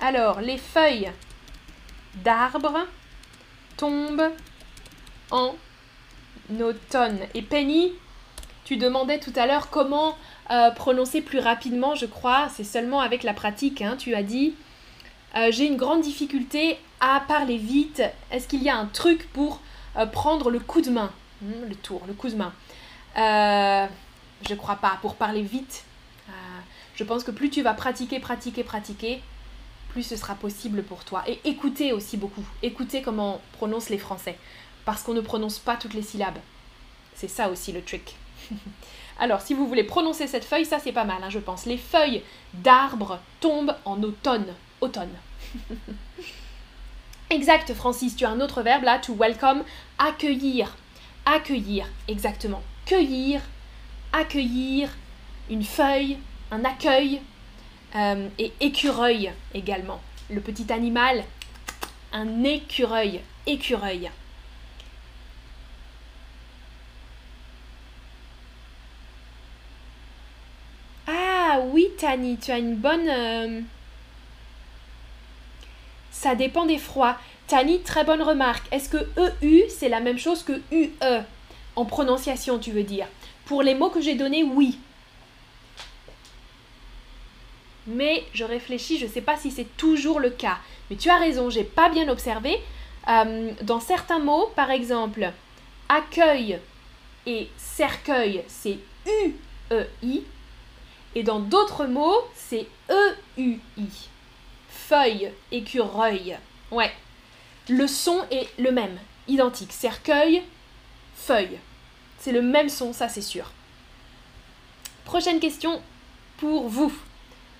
Alors, 0.00 0.40
les 0.40 0.58
feuilles 0.58 1.12
d'arbres 2.24 2.86
tombent 3.76 4.30
en 5.30 5.54
automne. 6.60 7.18
Et 7.34 7.42
Penny, 7.42 7.92
tu 8.64 8.76
demandais 8.76 9.18
tout 9.18 9.32
à 9.36 9.46
l'heure 9.46 9.70
comment 9.70 10.16
euh, 10.50 10.70
prononcer 10.70 11.20
plus 11.20 11.38
rapidement, 11.38 11.94
je 11.94 12.06
crois. 12.06 12.48
C'est 12.54 12.64
seulement 12.64 13.00
avec 13.00 13.22
la 13.22 13.34
pratique. 13.34 13.82
Hein. 13.82 13.96
Tu 13.98 14.14
as 14.14 14.22
dit, 14.22 14.54
euh, 15.36 15.48
j'ai 15.50 15.66
une 15.66 15.76
grande 15.76 16.00
difficulté 16.00 16.78
à 17.00 17.22
parler 17.28 17.58
vite. 17.58 18.02
Est-ce 18.30 18.48
qu'il 18.48 18.62
y 18.62 18.68
a 18.68 18.76
un 18.76 18.86
truc 18.86 19.30
pour 19.32 19.60
euh, 19.96 20.06
prendre 20.06 20.50
le 20.50 20.58
coup 20.58 20.80
de 20.80 20.90
main 20.90 21.12
Hmm, 21.42 21.68
le 21.68 21.74
tour, 21.74 22.02
le 22.06 22.14
coup 22.14 22.30
de 22.30 22.34
main? 22.34 22.52
Euh, 23.16 23.86
je 24.48 24.54
crois 24.54 24.76
pas. 24.76 24.98
Pour 25.00 25.16
parler 25.16 25.42
vite, 25.42 25.84
euh, 26.28 26.32
je 26.94 27.04
pense 27.04 27.24
que 27.24 27.30
plus 27.30 27.50
tu 27.50 27.62
vas 27.62 27.74
pratiquer, 27.74 28.20
pratiquer, 28.20 28.62
pratiquer, 28.64 29.22
plus 29.88 30.02
ce 30.02 30.16
sera 30.16 30.34
possible 30.34 30.82
pour 30.82 31.04
toi. 31.04 31.24
Et 31.26 31.40
écoutez 31.44 31.92
aussi 31.92 32.16
beaucoup. 32.16 32.44
Écoutez 32.62 33.02
comment 33.02 33.36
on 33.36 33.56
prononce 33.56 33.88
les 33.88 33.98
Français. 33.98 34.38
Parce 34.84 35.02
qu'on 35.02 35.14
ne 35.14 35.20
prononce 35.20 35.58
pas 35.58 35.76
toutes 35.76 35.94
les 35.94 36.02
syllabes. 36.02 36.38
C'est 37.14 37.28
ça 37.28 37.48
aussi 37.48 37.72
le 37.72 37.82
trick. 37.82 38.16
Alors, 39.18 39.40
si 39.40 39.54
vous 39.54 39.66
voulez 39.66 39.84
prononcer 39.84 40.26
cette 40.26 40.44
feuille, 40.44 40.66
ça 40.66 40.78
c'est 40.78 40.92
pas 40.92 41.04
mal, 41.04 41.22
hein, 41.22 41.30
je 41.30 41.38
pense. 41.38 41.64
Les 41.64 41.78
feuilles 41.78 42.22
d'arbres 42.52 43.18
tombent 43.40 43.74
en 43.86 44.02
automne. 44.02 44.54
Automne. 44.82 45.16
exact, 47.30 47.72
Francis, 47.72 48.14
tu 48.14 48.26
as 48.26 48.30
un 48.30 48.40
autre 48.40 48.60
verbe 48.60 48.84
là, 48.84 48.98
to 48.98 49.14
welcome, 49.14 49.64
accueillir. 49.98 50.76
Accueillir, 51.24 51.86
exactement. 52.06 52.62
Cueillir, 52.86 53.42
accueillir, 54.12 54.88
une 55.50 55.64
feuille, 55.64 56.18
un 56.50 56.64
accueil, 56.64 57.20
euh, 57.96 58.28
et 58.38 58.52
écureuil 58.60 59.32
également. 59.54 60.00
Le 60.30 60.40
petit 60.40 60.72
animal, 60.72 61.24
un 62.12 62.44
écureuil, 62.44 63.20
écureuil. 63.46 64.10
Ah 71.06 71.60
oui, 71.70 71.88
Tani, 71.98 72.38
tu 72.38 72.50
as 72.50 72.58
une 72.58 72.76
bonne... 72.76 73.08
Euh, 73.08 73.60
ça 76.10 76.34
dépend 76.34 76.66
des 76.66 76.78
froids. 76.78 77.18
Tani, 77.46 77.80
très 77.82 78.04
bonne 78.04 78.22
remarque. 78.22 78.66
Est-ce 78.72 78.88
que 78.88 79.42
EU, 79.42 79.62
c'est 79.68 79.88
la 79.88 80.00
même 80.00 80.18
chose 80.18 80.42
que 80.42 80.60
UE 80.72 80.90
En 81.76 81.84
prononciation, 81.84 82.58
tu 82.58 82.72
veux 82.72 82.82
dire. 82.82 83.06
Pour 83.44 83.62
les 83.62 83.74
mots 83.74 83.90
que 83.90 84.00
j'ai 84.00 84.14
donnés, 84.14 84.42
oui. 84.42 84.78
mais 87.86 88.24
je 88.32 88.44
réfléchis, 88.44 88.98
je 88.98 89.06
ne 89.06 89.10
sais 89.10 89.20
pas 89.20 89.36
si 89.36 89.50
c'est 89.50 89.76
toujours 89.76 90.20
le 90.20 90.30
cas. 90.30 90.58
Mais 90.90 90.96
tu 90.96 91.08
as 91.08 91.18
raison, 91.18 91.50
j'ai 91.50 91.64
pas 91.64 91.88
bien 91.88 92.08
observé. 92.08 92.60
Euh, 93.08 93.52
dans 93.62 93.80
certains 93.80 94.18
mots, 94.18 94.50
par 94.56 94.70
exemple, 94.70 95.30
accueil 95.88 96.58
et 97.26 97.48
cercueil, 97.56 98.42
c'est 98.48 98.78
U-E-I. 99.06 100.24
Et 101.14 101.22
dans 101.22 101.40
d'autres 101.40 101.86
mots, 101.86 102.20
c'est 102.34 102.66
E-U-I. 102.90 104.08
Feuille, 104.68 105.30
écureuil. 105.50 106.36
Ouais. 106.70 106.92
Le 107.68 107.86
son 107.86 108.22
est 108.30 108.48
le 108.58 108.70
même, 108.70 108.98
identique. 109.28 109.72
Cercueil, 109.72 110.42
feuille. 111.16 111.58
C'est 112.18 112.32
le 112.32 112.42
même 112.42 112.68
son, 112.68 112.92
ça 112.92 113.08
c'est 113.08 113.22
sûr. 113.22 113.50
Prochaine 115.04 115.40
question 115.40 115.82
pour 116.36 116.68
vous. 116.68 116.92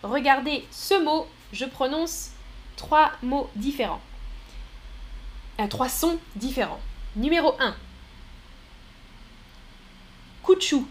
Regardez 0.02 0.64
ce 0.70 1.02
mot, 1.02 1.26
je 1.52 1.64
prononce 1.64 2.30
trois 2.76 3.12
mots 3.22 3.50
différents. 3.56 4.02
Euh, 5.60 5.66
trois 5.66 5.88
sons 5.88 6.18
différents. 6.36 6.80
Numéro 7.16 7.54
1. 7.58 7.75
Kouchou. 10.42 10.86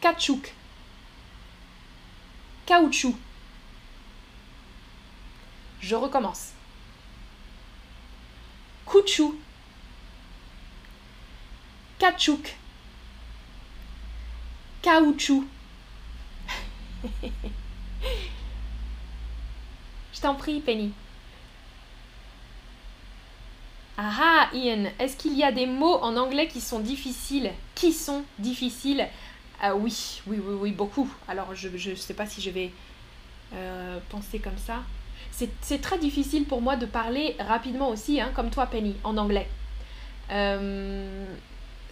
Kachouk. 0.00 0.52
Caoutchouc. 2.66 3.16
Je 5.80 5.94
recommence. 5.94 6.50
Kouchou. 8.84 9.38
Kachouk. 12.04 12.54
Caoutchouc. 14.82 15.46
Je 20.12 20.20
t'en 20.20 20.34
prie, 20.34 20.60
Penny. 20.60 20.92
Ah 23.96 24.10
ah, 24.20 24.50
Ian, 24.54 24.84
est-ce 24.98 25.16
qu'il 25.16 25.32
y 25.32 25.44
a 25.44 25.50
des 25.50 25.64
mots 25.64 25.98
en 26.02 26.18
anglais 26.18 26.46
qui 26.46 26.60
sont 26.60 26.80
difficiles? 26.80 27.50
Qui 27.74 27.94
sont 27.94 28.24
difficiles? 28.38 29.08
Ah, 29.62 29.74
Oui, 29.74 30.20
oui, 30.26 30.36
oui, 30.44 30.56
oui, 30.60 30.72
beaucoup. 30.72 31.10
Alors, 31.26 31.54
je 31.54 31.68
ne 31.68 31.94
sais 31.94 32.12
pas 32.14 32.26
si 32.26 32.42
je 32.42 32.50
vais 32.50 32.70
euh, 33.54 33.98
penser 34.10 34.40
comme 34.40 34.58
ça. 34.58 34.82
C'est 35.30 35.80
très 35.80 35.98
difficile 35.98 36.44
pour 36.44 36.60
moi 36.60 36.76
de 36.76 36.84
parler 36.84 37.34
rapidement 37.40 37.88
aussi, 37.88 38.20
hein, 38.20 38.30
comme 38.34 38.50
toi, 38.50 38.66
Penny, 38.66 38.94
en 39.04 39.16
anglais. 39.16 39.48
Euh, 40.30 41.24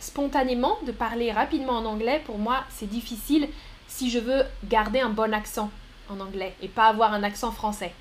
spontanément, 0.03 0.77
de 0.85 0.93
parler 0.93 1.31
rapidement 1.31 1.75
en 1.75 1.85
anglais, 1.85 2.21
pour 2.27 2.37
moi, 2.37 2.65
c'est 2.71 2.89
difficile 2.89 3.49
si 3.87 4.11
je 4.11 4.19
veux 4.19 4.43
garder 4.65 5.01
un 5.01 5.11
bon 5.11 5.33
accent 5.33 5.71
en 6.11 6.19
anglais 6.19 6.55
et 6.61 6.69
pas 6.69 6.89
avoir 6.89 7.13
un 7.15 7.23
accent 7.23 7.53
français. 7.53 7.93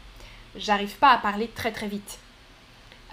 J'arrive 0.55 0.95
pas 0.97 1.11
à 1.11 1.17
parler 1.17 1.47
très 1.47 1.71
très 1.71 1.87
vite. 1.87 2.19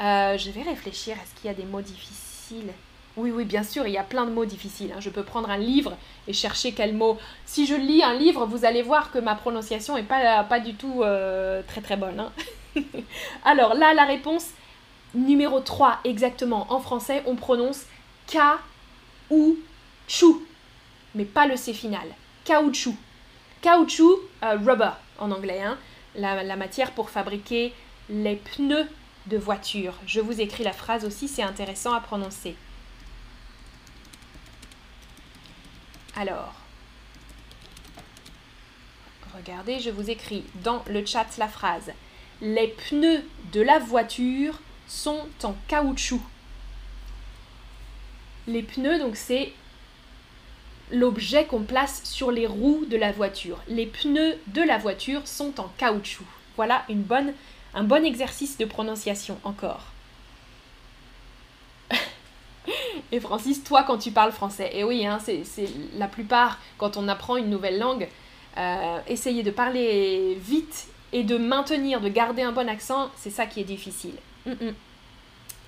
Euh, 0.00 0.38
je 0.38 0.50
vais 0.50 0.62
réfléchir, 0.62 1.16
est-ce 1.22 1.34
qu'il 1.38 1.48
y 1.48 1.52
a 1.52 1.54
des 1.54 1.64
mots 1.64 1.82
difficiles? 1.82 2.72
Oui, 3.16 3.30
oui, 3.30 3.44
bien 3.44 3.62
sûr, 3.62 3.86
il 3.86 3.92
y 3.92 3.98
a 3.98 4.04
plein 4.04 4.24
de 4.24 4.30
mots 4.30 4.46
difficiles. 4.46 4.92
Hein. 4.96 5.00
Je 5.00 5.10
peux 5.10 5.24
prendre 5.24 5.50
un 5.50 5.58
livre 5.58 5.96
et 6.26 6.32
chercher 6.32 6.72
quel 6.72 6.94
mot. 6.94 7.18
Si 7.44 7.66
je 7.66 7.74
lis 7.74 8.02
un 8.02 8.14
livre, 8.14 8.46
vous 8.46 8.64
allez 8.64 8.82
voir 8.82 9.10
que 9.10 9.18
ma 9.18 9.34
prononciation 9.34 9.96
n'est 9.96 10.02
pas, 10.02 10.44
pas 10.44 10.60
du 10.60 10.74
tout 10.74 11.02
euh, 11.02 11.60
très 11.66 11.82
très 11.82 11.96
bonne. 11.96 12.20
Hein. 12.20 12.32
Alors 13.44 13.74
là, 13.74 13.92
la 13.92 14.04
réponse 14.04 14.46
numéro 15.14 15.60
3, 15.60 15.98
exactement. 16.04 16.66
En 16.70 16.80
français, 16.80 17.22
on 17.26 17.34
prononce 17.34 17.84
K 18.28 18.38
ou 19.30 19.56
chou, 20.06 20.46
mais 21.14 21.24
pas 21.24 21.46
le 21.46 21.56
C 21.56 21.72
final. 21.72 22.06
Caoutchouc. 22.44 22.96
Caoutchouc, 23.60 24.20
euh, 24.42 24.56
rubber 24.56 24.92
en 25.18 25.30
anglais, 25.30 25.62
hein. 25.62 25.78
la, 26.14 26.42
la 26.42 26.56
matière 26.56 26.92
pour 26.92 27.10
fabriquer 27.10 27.72
les 28.08 28.36
pneus 28.36 28.86
de 29.26 29.36
voiture. 29.36 29.94
Je 30.06 30.20
vous 30.20 30.40
écris 30.40 30.64
la 30.64 30.72
phrase 30.72 31.04
aussi, 31.04 31.28
c'est 31.28 31.42
intéressant 31.42 31.92
à 31.92 32.00
prononcer. 32.00 32.56
Alors, 36.16 36.54
regardez, 39.36 39.78
je 39.78 39.90
vous 39.90 40.10
écris 40.10 40.44
dans 40.64 40.82
le 40.88 41.04
chat 41.04 41.26
la 41.38 41.48
phrase. 41.48 41.92
Les 42.40 42.68
pneus 42.68 43.22
de 43.52 43.60
la 43.60 43.78
voiture 43.78 44.60
sont 44.88 45.28
en 45.42 45.54
caoutchouc. 45.68 46.22
Les 48.48 48.62
pneus, 48.62 48.98
donc 48.98 49.14
c'est 49.14 49.52
l'objet 50.90 51.44
qu'on 51.44 51.64
place 51.64 52.00
sur 52.04 52.30
les 52.30 52.46
roues 52.46 52.86
de 52.88 52.96
la 52.96 53.12
voiture. 53.12 53.58
Les 53.68 53.84
pneus 53.84 54.38
de 54.48 54.62
la 54.62 54.78
voiture 54.78 55.28
sont 55.28 55.60
en 55.60 55.70
caoutchouc. 55.76 56.24
Voilà 56.56 56.86
un 57.74 57.84
bon 57.84 58.04
exercice 58.06 58.56
de 58.56 58.64
prononciation 58.64 59.38
encore. 59.44 59.84
et 63.12 63.20
Francis, 63.20 63.62
toi 63.62 63.82
quand 63.82 63.98
tu 63.98 64.12
parles 64.12 64.32
français, 64.32 64.70
et 64.72 64.82
oui, 64.82 65.06
hein, 65.06 65.18
c'est 65.20 65.68
la 65.98 66.08
plupart 66.08 66.58
quand 66.78 66.96
on 66.96 67.06
apprend 67.06 67.36
une 67.36 67.50
nouvelle 67.50 67.78
langue, 67.78 68.08
euh, 68.56 68.98
essayer 69.08 69.42
de 69.42 69.50
parler 69.50 70.38
vite 70.40 70.86
et 71.12 71.22
de 71.22 71.36
maintenir, 71.36 72.00
de 72.00 72.08
garder 72.08 72.42
un 72.42 72.52
bon 72.52 72.66
accent, 72.68 73.10
c'est 73.14 73.30
ça 73.30 73.44
qui 73.44 73.60
est 73.60 73.64
difficile. 73.64 74.14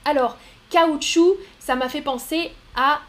Alors, 0.07 0.39
caoutchouc, 0.71 1.37
ça 1.59 1.77
m'a 1.77 1.91
fait 1.91 2.01
penser 2.01 2.51
à 2.77 3.01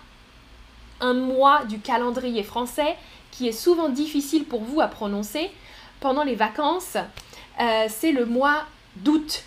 un 0.99 1.13
mois 1.13 1.65
du 1.65 1.79
calendrier 1.79 2.43
français 2.43 2.95
qui 3.31 3.47
est 3.47 3.53
souvent 3.53 3.89
difficile 3.89 4.45
pour 4.45 4.63
vous 4.63 4.81
à 4.81 4.87
prononcer 4.87 5.51
pendant 5.99 6.23
les 6.23 6.35
vacances. 6.35 6.97
Euh, 7.59 7.85
c'est 7.89 8.11
le 8.11 8.25
mois 8.25 8.65
d'août. 8.97 9.43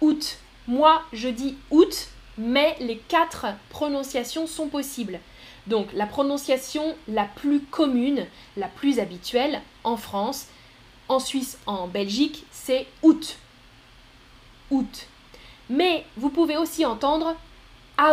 Août. 0.00 0.38
Moi, 0.68 1.02
je 1.12 1.28
dis 1.28 1.56
août, 1.70 2.08
mais 2.38 2.76
les 2.80 2.98
quatre 2.98 3.46
prononciations 3.68 4.46
sont 4.46 4.68
possibles. 4.68 5.20
Donc 5.66 5.88
la 5.92 6.06
prononciation 6.06 6.96
la 7.08 7.24
plus 7.24 7.60
commune, 7.60 8.26
la 8.56 8.68
plus 8.68 8.98
habituelle 8.98 9.60
en 9.84 9.96
France, 9.96 10.46
en 11.08 11.20
Suisse, 11.20 11.58
en 11.66 11.88
Belgique, 11.88 12.44
c'est 12.50 12.86
août. 13.02 13.36
Août. 14.70 15.06
Mais 15.68 16.04
vous 16.16 16.30
pouvez 16.30 16.56
aussi 16.56 16.84
entendre 16.84 17.36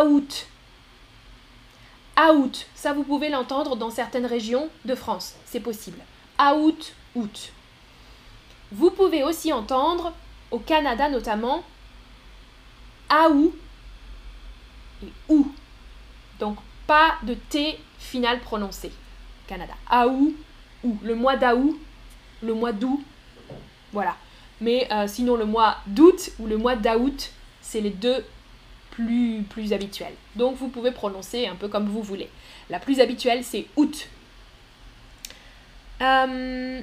août. 0.04 0.46
Août, 2.28 2.66
ça 2.74 2.92
vous 2.92 3.02
pouvez 3.02 3.28
l'entendre 3.28 3.76
dans 3.76 3.90
certaines 3.90 4.26
régions 4.26 4.68
de 4.84 4.94
France, 4.94 5.34
c'est 5.46 5.60
possible. 5.60 5.98
Août, 6.38 6.92
août. 7.14 7.52
Vous 8.72 8.90
pouvez 8.90 9.24
aussi 9.24 9.52
entendre, 9.52 10.12
au 10.50 10.58
Canada 10.58 11.08
notamment, 11.08 11.64
aou 13.08 13.54
et 15.02 15.12
ou. 15.28 15.52
Donc 16.38 16.58
pas 16.86 17.16
de 17.22 17.34
T 17.34 17.78
final 17.98 18.40
prononcé. 18.40 18.92
Canada. 19.46 19.74
Aou, 19.88 20.34
ou. 20.84 20.98
Le 21.02 21.14
mois 21.14 21.36
d'août, 21.36 21.78
le 22.42 22.54
mois 22.54 22.72
d'août, 22.72 23.00
voilà. 23.92 24.16
Mais 24.60 24.86
euh, 24.92 25.06
sinon 25.08 25.36
le 25.36 25.46
mois 25.46 25.78
d'août 25.86 26.30
ou 26.38 26.46
le 26.46 26.56
mois 26.56 26.76
d'août, 26.76 27.30
c'est 27.60 27.80
les 27.80 27.90
deux 27.90 28.24
plus, 29.06 29.42
plus 29.48 29.72
habituels. 29.72 30.14
Donc 30.36 30.56
vous 30.56 30.68
pouvez 30.68 30.90
prononcer 30.90 31.46
un 31.46 31.54
peu 31.54 31.68
comme 31.68 31.86
vous 31.86 32.02
voulez. 32.02 32.28
La 32.68 32.78
plus 32.78 33.00
habituelle, 33.00 33.44
c'est 33.44 33.66
août. 33.76 34.08
Euh, 36.02 36.80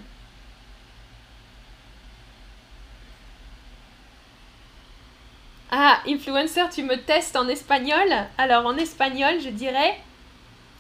Ah, 5.70 6.00
influencer, 6.08 6.70
tu 6.74 6.84
me 6.84 6.96
testes 6.96 7.36
en 7.36 7.48
espagnol? 7.50 8.08
Alors 8.38 8.66
en 8.66 8.78
espagnol, 8.78 9.36
je 9.44 9.50
dirais... 9.50 10.00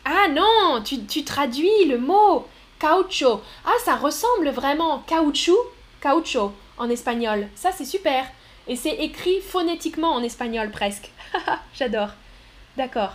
Ah 0.06 0.30
non, 0.30 0.82
tu, 0.84 1.24
traduis 1.26 1.86
le 1.90 1.98
mot 1.98 2.48
caucho. 2.80 3.42
Ah, 3.66 3.74
ça 3.84 3.98
ressemble 3.98 4.50
vraiment. 4.50 5.00
Caoutchouc, 5.00 5.58
caucho 6.02 6.54
en 6.78 6.90
espagnol. 6.90 7.50
Ça, 7.56 7.72
c'est 7.74 7.84
super. 7.84 8.26
Et 8.68 8.76
c'est 8.76 8.96
écrit 8.96 9.40
phonétiquement 9.42 10.14
en 10.14 10.24
espagnol 10.24 10.72
presque. 10.72 11.12
J'adore. 11.74 12.10
D'accord. 12.76 13.14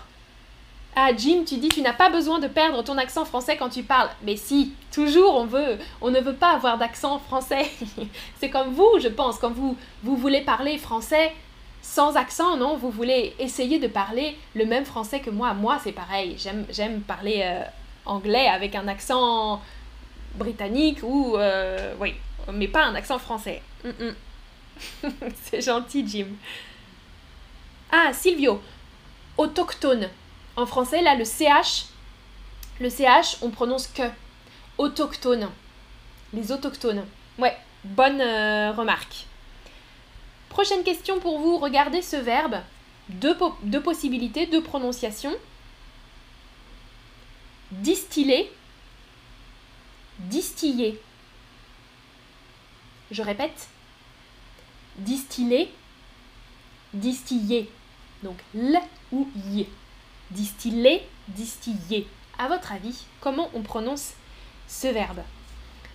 Ah, 0.95 1.11
Jim, 1.17 1.45
tu 1.47 1.57
dis 1.57 1.69
tu 1.69 1.81
n'as 1.81 1.95
pas 1.95 2.11
besoin 2.11 2.39
de 2.39 2.49
perdre 2.49 2.83
ton 2.83 2.99
accent 2.99 3.25
français 3.25 3.57
quand 3.57 3.71
tu 3.71 3.83
parles. 3.83 4.11
Mais 4.25 4.37
si, 4.37 4.75
toujours 4.93 5.37
on 5.37 5.47
veut. 5.47 5.79
On 6.03 6.11
ne 6.11 6.21
veut 6.21 6.35
pas 6.35 6.53
avoir 6.53 6.77
d'accent 6.77 7.19
français. 7.19 7.71
c'est 8.41 8.51
comme 8.51 8.75
vous, 8.75 8.99
je 9.01 9.09
pense, 9.09 9.39
quand 9.39 9.51
vous, 9.53 9.77
vous 10.03 10.17
voulez 10.17 10.43
parler 10.43 10.77
français, 10.77 11.33
sans 11.81 12.17
accent, 12.17 12.57
non 12.57 12.77
Vous 12.77 12.91
voulez 12.91 13.35
essayer 13.39 13.79
de 13.79 13.89
parler 13.89 14.37
le 14.55 14.67
même 14.67 14.85
français 14.85 15.21
que 15.21 15.31
moi. 15.31 15.55
Moi, 15.55 15.79
c'est 15.83 15.93
pareil. 15.93 16.37
J'aime 16.71 17.01
parler 17.01 17.41
euh, 17.43 17.63
anglais 18.05 18.49
avec 18.49 18.75
un 18.75 18.87
accent 18.89 19.63
britannique 20.35 20.99
ou... 21.03 21.37
Euh, 21.37 21.95
oui, 22.01 22.15
mais 22.53 22.69
pas 22.69 22.85
un 22.85 22.95
accent 22.95 23.19
français. 23.19 23.63
Mm, 23.85 23.89
mm. 23.89 24.15
c'est 25.45 25.61
gentil, 25.61 26.07
Jim. 26.07 26.29
Ah, 27.91 28.13
Silvio. 28.13 28.61
Autochtone. 29.37 30.09
En 30.57 30.67
français, 30.67 31.03
là, 31.03 31.15
le 31.15 31.25
CH, 31.25 31.87
le 32.81 32.91
CH, 32.91 33.39
on 33.43 33.51
prononce 33.51 33.87
que. 33.87 34.03
autochtones. 34.79 35.51
Les 36.33 36.53
autochtones. 36.53 37.05
Ouais, 37.39 37.57
bonne 37.85 38.21
euh, 38.21 38.73
remarque. 38.73 39.27
Prochaine 40.49 40.85
question 40.85 41.19
pour 41.21 41.39
vous. 41.39 41.59
Regardez 41.59 42.03
ce 42.03 42.17
verbe. 42.17 42.57
Deux, 43.09 43.37
deux 43.63 43.83
possibilités, 43.83 44.47
deux 44.47 44.63
prononciations. 44.63 45.35
Distiller. 47.71 48.53
Distiller. 50.19 51.01
Je 53.11 53.23
répète. 53.23 53.69
Distiller. 54.97 55.73
Distiller. 56.93 57.71
Donc 58.23 58.37
l 58.55 58.79
ou 59.11 59.29
y. 59.53 59.67
Distiller, 60.31 61.03
distiller. 61.29 62.07
À 62.39 62.49
votre 62.49 62.73
avis, 62.73 63.05
comment 63.21 63.51
on 63.55 63.63
prononce 63.63 64.15
ce 64.69 64.89
verbe? 64.89 65.21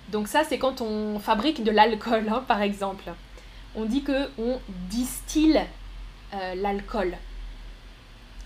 Donc 0.09 0.27
ça, 0.27 0.43
c'est 0.43 0.57
quand 0.57 0.81
on 0.81 1.19
fabrique 1.19 1.63
de 1.63 1.71
l'alcool, 1.71 2.29
hein, 2.29 2.43
par 2.47 2.61
exemple. 2.61 3.11
On 3.75 3.85
dit 3.85 4.03
que 4.03 4.29
on 4.37 4.59
distille 4.89 5.61
euh, 6.33 6.55
l'alcool. 6.55 7.17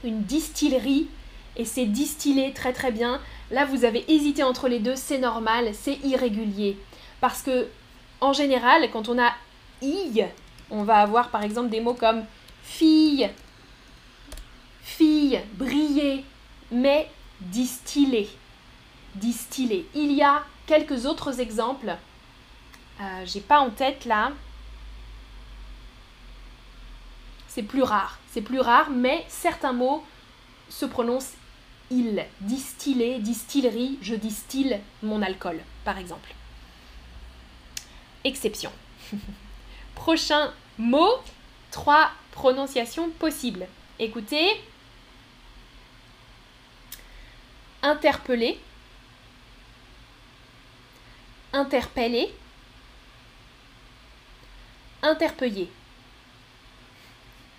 Une 0.03 0.23
distillerie, 0.23 1.07
et 1.55 1.65
c'est 1.65 1.85
distillé 1.85 2.53
très 2.53 2.73
très 2.73 2.91
bien. 2.91 3.19
Là, 3.51 3.65
vous 3.65 3.85
avez 3.85 4.09
hésité 4.11 4.43
entre 4.43 4.67
les 4.67 4.79
deux, 4.79 4.95
c'est 4.95 5.19
normal, 5.19 5.71
c'est 5.73 5.99
irrégulier. 6.03 6.77
Parce 7.19 7.41
que, 7.41 7.67
en 8.19 8.33
général, 8.33 8.89
quand 8.91 9.09
on 9.09 9.19
a 9.19 9.31
on 10.69 10.83
va 10.83 10.97
avoir 10.97 11.29
par 11.29 11.43
exemple 11.43 11.69
des 11.69 11.81
mots 11.81 11.93
comme 11.93 12.25
fille, 12.63 13.29
fille, 14.81 15.41
briller, 15.53 16.25
mais 16.71 17.09
distiller. 17.39 18.29
Distiller. 19.15 19.87
Il 19.93 20.13
y 20.13 20.21
a 20.21 20.43
quelques 20.65 21.05
autres 21.05 21.39
exemples. 21.39 21.95
Euh, 23.01 23.23
J'ai 23.25 23.41
pas 23.41 23.59
en 23.59 23.69
tête 23.69 24.05
là. 24.05 24.31
C'est 27.47 27.63
plus 27.63 27.83
rare. 27.83 28.19
C'est 28.31 28.41
plus 28.41 28.61
rare, 28.61 28.89
mais 28.89 29.25
certains 29.27 29.73
mots 29.73 30.03
se 30.69 30.85
prononcent 30.85 31.33
il. 31.89 32.25
Distiller, 32.39 33.19
distillerie, 33.19 33.99
je 34.01 34.15
distille 34.15 34.79
mon 35.03 35.21
alcool, 35.21 35.59
par 35.83 35.97
exemple. 35.97 36.33
Exception. 38.23 38.71
Prochain 40.01 40.51
mot, 40.79 41.19
trois 41.69 42.09
prononciations 42.31 43.11
possibles. 43.11 43.67
Écoutez, 43.99 44.49
interpeller, 47.83 48.59
interpeller, 51.53 52.33
interpeller. 55.03 55.69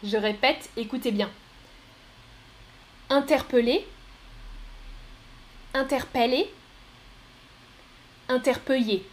Je 0.03 0.17
répète, 0.17 0.69
écoutez 0.77 1.13
bien. 1.13 1.31
Interpeller, 3.09 3.87
interpeller, 5.75 6.53
interpeller. 8.29 9.07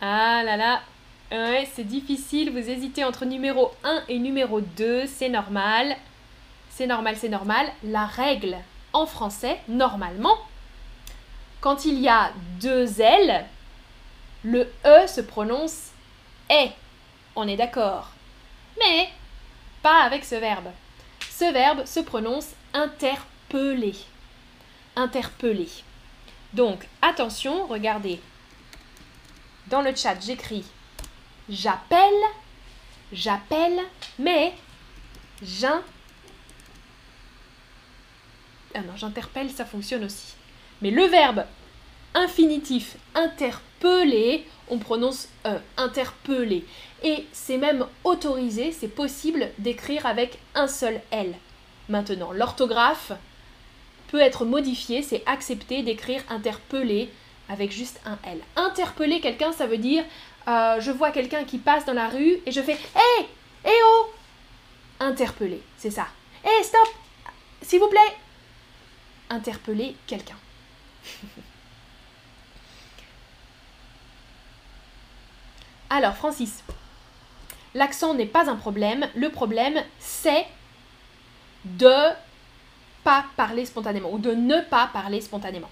Ah 0.00 0.42
là 0.44 0.56
là, 0.56 0.82
Ouais, 1.32 1.66
c'est 1.72 1.84
difficile, 1.84 2.50
vous 2.50 2.68
hésitez 2.68 3.04
entre 3.04 3.24
numéro 3.24 3.70
1 3.84 4.02
et 4.10 4.18
numéro 4.18 4.60
2, 4.60 5.06
c'est 5.06 5.30
normal. 5.30 5.96
C'est 6.68 6.86
normal, 6.86 7.16
c'est 7.16 7.30
normal. 7.30 7.66
La 7.84 8.04
règle 8.04 8.58
en 8.92 9.06
français, 9.06 9.58
normalement, 9.66 10.36
quand 11.62 11.86
il 11.86 11.98
y 12.00 12.08
a 12.08 12.32
deux 12.60 13.00
L, 13.00 13.46
le 14.42 14.70
E 14.84 15.06
se 15.06 15.22
prononce 15.22 15.92
est. 16.50 16.72
On 17.34 17.48
est 17.48 17.56
d'accord. 17.56 18.10
Mais 18.78 19.08
pas 19.82 20.02
avec 20.02 20.26
ce 20.26 20.34
verbe. 20.34 20.68
Ce 21.30 21.50
verbe 21.50 21.86
se 21.86 22.00
prononce 22.00 22.48
interpeller. 22.74 23.94
Interpeller. 24.96 25.70
Donc, 26.54 26.86
attention, 27.00 27.66
regardez. 27.66 28.20
Dans 29.68 29.82
le 29.82 29.94
chat, 29.94 30.16
j'écris 30.20 30.64
j'appelle, 31.48 32.22
j'appelle, 33.12 33.78
mais 34.18 34.54
j'in... 35.42 35.82
Ah 38.74 38.80
non, 38.80 38.96
j'interpelle, 38.96 39.50
ça 39.50 39.64
fonctionne 39.64 40.04
aussi. 40.04 40.34
Mais 40.80 40.90
le 40.90 41.04
verbe 41.04 41.44
infinitif 42.14 42.96
interpeller, 43.14 44.46
on 44.68 44.78
prononce 44.78 45.28
euh, 45.46 45.58
interpeller. 45.76 46.64
Et 47.02 47.26
c'est 47.32 47.58
même 47.58 47.86
autorisé, 48.04 48.72
c'est 48.72 48.88
possible 48.88 49.50
d'écrire 49.58 50.06
avec 50.06 50.38
un 50.54 50.68
seul 50.68 51.00
L. 51.10 51.34
Maintenant, 51.88 52.32
l'orthographe 52.32 53.12
peut 54.12 54.20
être 54.20 54.44
modifié, 54.44 55.02
c'est 55.02 55.22
accepté 55.24 55.82
d'écrire 55.82 56.22
interpeller 56.28 57.10
avec 57.48 57.72
juste 57.72 57.98
un 58.04 58.18
L. 58.30 58.38
Interpeller 58.56 59.20
quelqu'un, 59.22 59.52
ça 59.52 59.66
veut 59.66 59.78
dire 59.78 60.04
euh, 60.48 60.78
je 60.80 60.90
vois 60.90 61.12
quelqu'un 61.12 61.44
qui 61.44 61.56
passe 61.56 61.86
dans 61.86 61.94
la 61.94 62.08
rue 62.08 62.38
et 62.44 62.52
je 62.52 62.60
fais 62.60 62.74
Hé 62.74 63.24
Hé 63.64 63.72
oh 63.86 64.10
Interpeller, 65.00 65.62
c'est 65.78 65.90
ça. 65.90 66.08
Hé, 66.44 66.62
stop 66.62 66.86
S'il 67.62 67.80
vous 67.80 67.88
plaît 67.88 68.14
Interpeller 69.30 69.96
quelqu'un. 70.06 70.36
Alors, 75.88 76.16
Francis, 76.16 76.62
l'accent 77.74 78.12
n'est 78.12 78.26
pas 78.26 78.50
un 78.50 78.56
problème. 78.56 79.08
Le 79.14 79.30
problème, 79.30 79.82
c'est 79.98 80.44
de 81.64 82.12
pas 83.04 83.24
parler 83.36 83.66
spontanément 83.66 84.10
ou 84.12 84.18
de 84.18 84.32
ne 84.32 84.60
pas 84.60 84.88
parler 84.92 85.20
spontanément. 85.20 85.70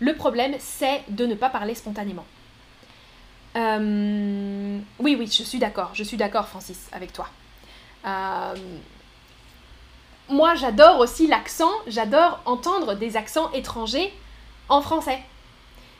Le 0.00 0.14
problème, 0.14 0.54
c'est 0.58 1.02
de 1.08 1.26
ne 1.26 1.34
pas 1.34 1.48
parler 1.48 1.74
spontanément. 1.74 2.24
Euh, 3.56 4.78
oui, 4.98 5.16
oui, 5.18 5.26
je 5.26 5.42
suis 5.42 5.58
d'accord. 5.58 5.90
Je 5.94 6.02
suis 6.02 6.16
d'accord, 6.16 6.48
Francis, 6.48 6.88
avec 6.92 7.12
toi. 7.12 7.28
Euh, 8.06 8.54
moi, 10.28 10.54
j'adore 10.54 10.98
aussi 10.98 11.26
l'accent. 11.26 11.70
J'adore 11.86 12.40
entendre 12.46 12.94
des 12.94 13.16
accents 13.16 13.52
étrangers 13.52 14.12
en 14.68 14.80
français. 14.80 15.20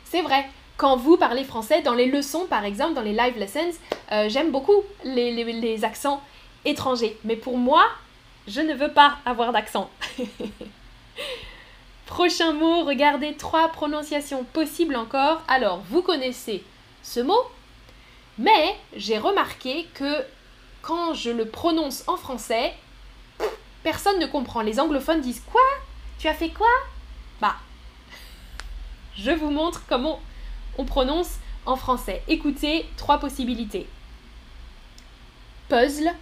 C'est 0.05 0.23
vrai. 0.23 0.49
Quand 0.79 0.97
vous 0.97 1.17
parlez 1.17 1.45
français, 1.45 1.83
dans 1.83 1.95
les 1.95 2.07
leçons, 2.07 2.47
par 2.49 2.65
exemple, 2.65 2.95
dans 2.95 3.03
les 3.03 3.13
live 3.13 3.39
lessons, 3.39 3.73
euh, 4.11 4.29
j'aime 4.29 4.51
beaucoup 4.51 4.83
les, 5.05 5.45
les 5.45 5.85
accents 5.85 6.21
étrangers. 6.65 7.17
Mais 7.25 7.37
pour 7.37 7.57
moi, 7.59 7.85
je 8.49 8.61
ne 8.61 8.75
veux 8.75 8.91
pas 8.91 9.19
avoir 9.25 9.53
d'accent. 9.53 9.91
Prochain 12.07 12.53
mot, 12.53 12.85
regardez 12.85 13.35
trois 13.35 13.69
prononciations 13.69 14.45
possibles 14.45 14.97
encore. 14.97 15.43
Alors, 15.49 15.83
vous 15.89 16.03
connaissez 16.03 16.63
ce 17.03 17.21
mot, 17.21 17.43
mais 18.39 18.77
j'ai 18.95 19.19
remarqué 19.19 19.89
que 19.95 20.23
quand 20.83 21.15
je 21.15 21.31
le 21.31 21.47
prononce 21.47 22.05
en 22.09 22.17
français, 22.17 22.75
personne 23.83 24.19
ne 24.19 24.27
comprend. 24.27 24.63
Les 24.63 24.81
anglophones 24.81 25.21
disent 25.21 25.43
Quoi? 25.51 25.63
Tu 26.19 26.29
as 26.29 26.35
fait 26.35 26.51
quoi? 26.51 26.69
Bah, 27.41 27.57
je 29.17 29.31
vous 29.31 29.51
montre 29.51 29.83
comment 29.89 30.21
on 30.79 30.85
prononce 30.85 31.39
en 31.67 31.77
français. 31.77 32.23
Écoutez, 32.29 32.87
trois 32.97 33.19
possibilités. 33.19 33.89
Puzzle, 35.69 36.13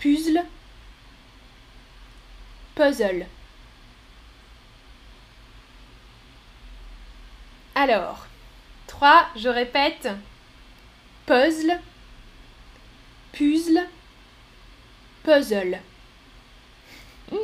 puzzle, 0.00 0.42
puzzle. 2.74 3.26
Alors, 7.74 8.26
3, 8.86 9.28
je 9.36 9.48
répète, 9.48 10.08
puzzle, 11.26 11.80
puzzle, 13.32 13.88
puzzle. 15.22 15.78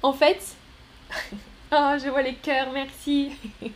En 0.00 0.12
fait, 0.12 0.54
oh, 1.72 1.94
je 2.00 2.08
vois 2.08 2.22
les 2.22 2.36
cœurs, 2.36 2.70
merci. 2.72 3.32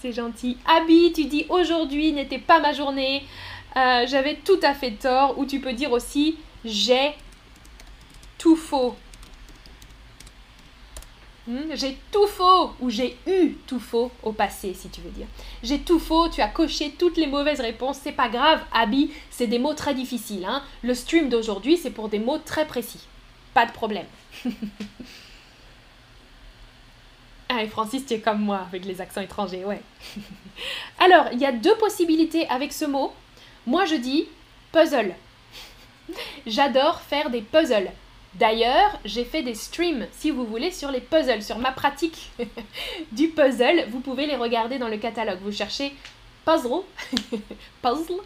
C'est 0.00 0.12
gentil. 0.12 0.58
Abby, 0.66 1.12
tu 1.12 1.24
dis 1.26 1.46
aujourd'hui 1.48 2.12
n'était 2.12 2.38
pas 2.38 2.60
ma 2.60 2.72
journée. 2.72 3.24
Euh, 3.76 4.06
j'avais 4.06 4.36
tout 4.36 4.58
à 4.62 4.74
fait 4.74 4.92
tort. 4.92 5.38
Ou 5.38 5.44
tu 5.44 5.60
peux 5.60 5.72
dire 5.72 5.92
aussi 5.92 6.36
j'ai 6.64 7.14
tout 8.36 8.56
faux. 8.56 8.96
Hmm, 11.48 11.74
j'ai 11.74 11.96
tout 12.12 12.26
faux 12.26 12.72
ou 12.78 12.90
j'ai 12.90 13.16
eu 13.26 13.54
tout 13.66 13.80
faux 13.80 14.10
au 14.22 14.32
passé, 14.32 14.74
si 14.74 14.90
tu 14.90 15.00
veux 15.00 15.08
dire. 15.08 15.26
J'ai 15.62 15.78
tout 15.78 15.98
faux, 15.98 16.28
tu 16.28 16.42
as 16.42 16.48
coché 16.48 16.90
toutes 16.90 17.16
les 17.16 17.26
mauvaises 17.26 17.62
réponses, 17.62 17.98
c'est 18.02 18.12
pas 18.12 18.28
grave, 18.28 18.60
Abby, 18.70 19.10
c'est 19.30 19.46
des 19.46 19.58
mots 19.58 19.72
très 19.72 19.94
difficiles. 19.94 20.44
Hein. 20.44 20.62
Le 20.82 20.92
stream 20.92 21.30
d'aujourd'hui, 21.30 21.78
c'est 21.78 21.88
pour 21.88 22.10
des 22.10 22.18
mots 22.18 22.36
très 22.36 22.66
précis. 22.66 23.00
pas 23.54 23.64
de 23.64 23.72
problème. 23.72 24.04
ah, 27.48 27.62
et 27.62 27.68
Francis, 27.68 28.04
tu 28.04 28.12
es 28.12 28.20
comme 28.20 28.42
moi 28.42 28.66
avec 28.68 28.84
les 28.84 29.00
accents 29.00 29.22
étrangers, 29.22 29.64
ouais. 29.64 29.80
Alors, 30.98 31.28
il 31.32 31.38
y 31.38 31.46
a 31.46 31.52
deux 31.52 31.76
possibilités 31.76 32.46
avec 32.48 32.74
ce 32.74 32.84
mot. 32.84 33.14
Moi, 33.66 33.86
je 33.86 33.94
dis 33.94 34.28
puzzle. 34.70 35.14
J'adore 36.46 37.00
faire 37.00 37.30
des 37.30 37.40
puzzles. 37.40 37.90
D'ailleurs, 38.38 39.00
j'ai 39.04 39.24
fait 39.24 39.42
des 39.42 39.54
streams, 39.54 40.06
si 40.12 40.30
vous 40.30 40.44
voulez, 40.44 40.70
sur 40.70 40.92
les 40.92 41.00
puzzles, 41.00 41.42
sur 41.42 41.58
ma 41.58 41.72
pratique 41.72 42.30
du 43.12 43.28
puzzle. 43.28 43.86
Vous 43.90 44.00
pouvez 44.00 44.26
les 44.26 44.36
regarder 44.36 44.78
dans 44.78 44.88
le 44.88 44.96
catalogue. 44.96 45.40
Vous 45.42 45.50
cherchez 45.50 45.92
puzzle, 46.44 46.82
puzzle, 47.82 48.20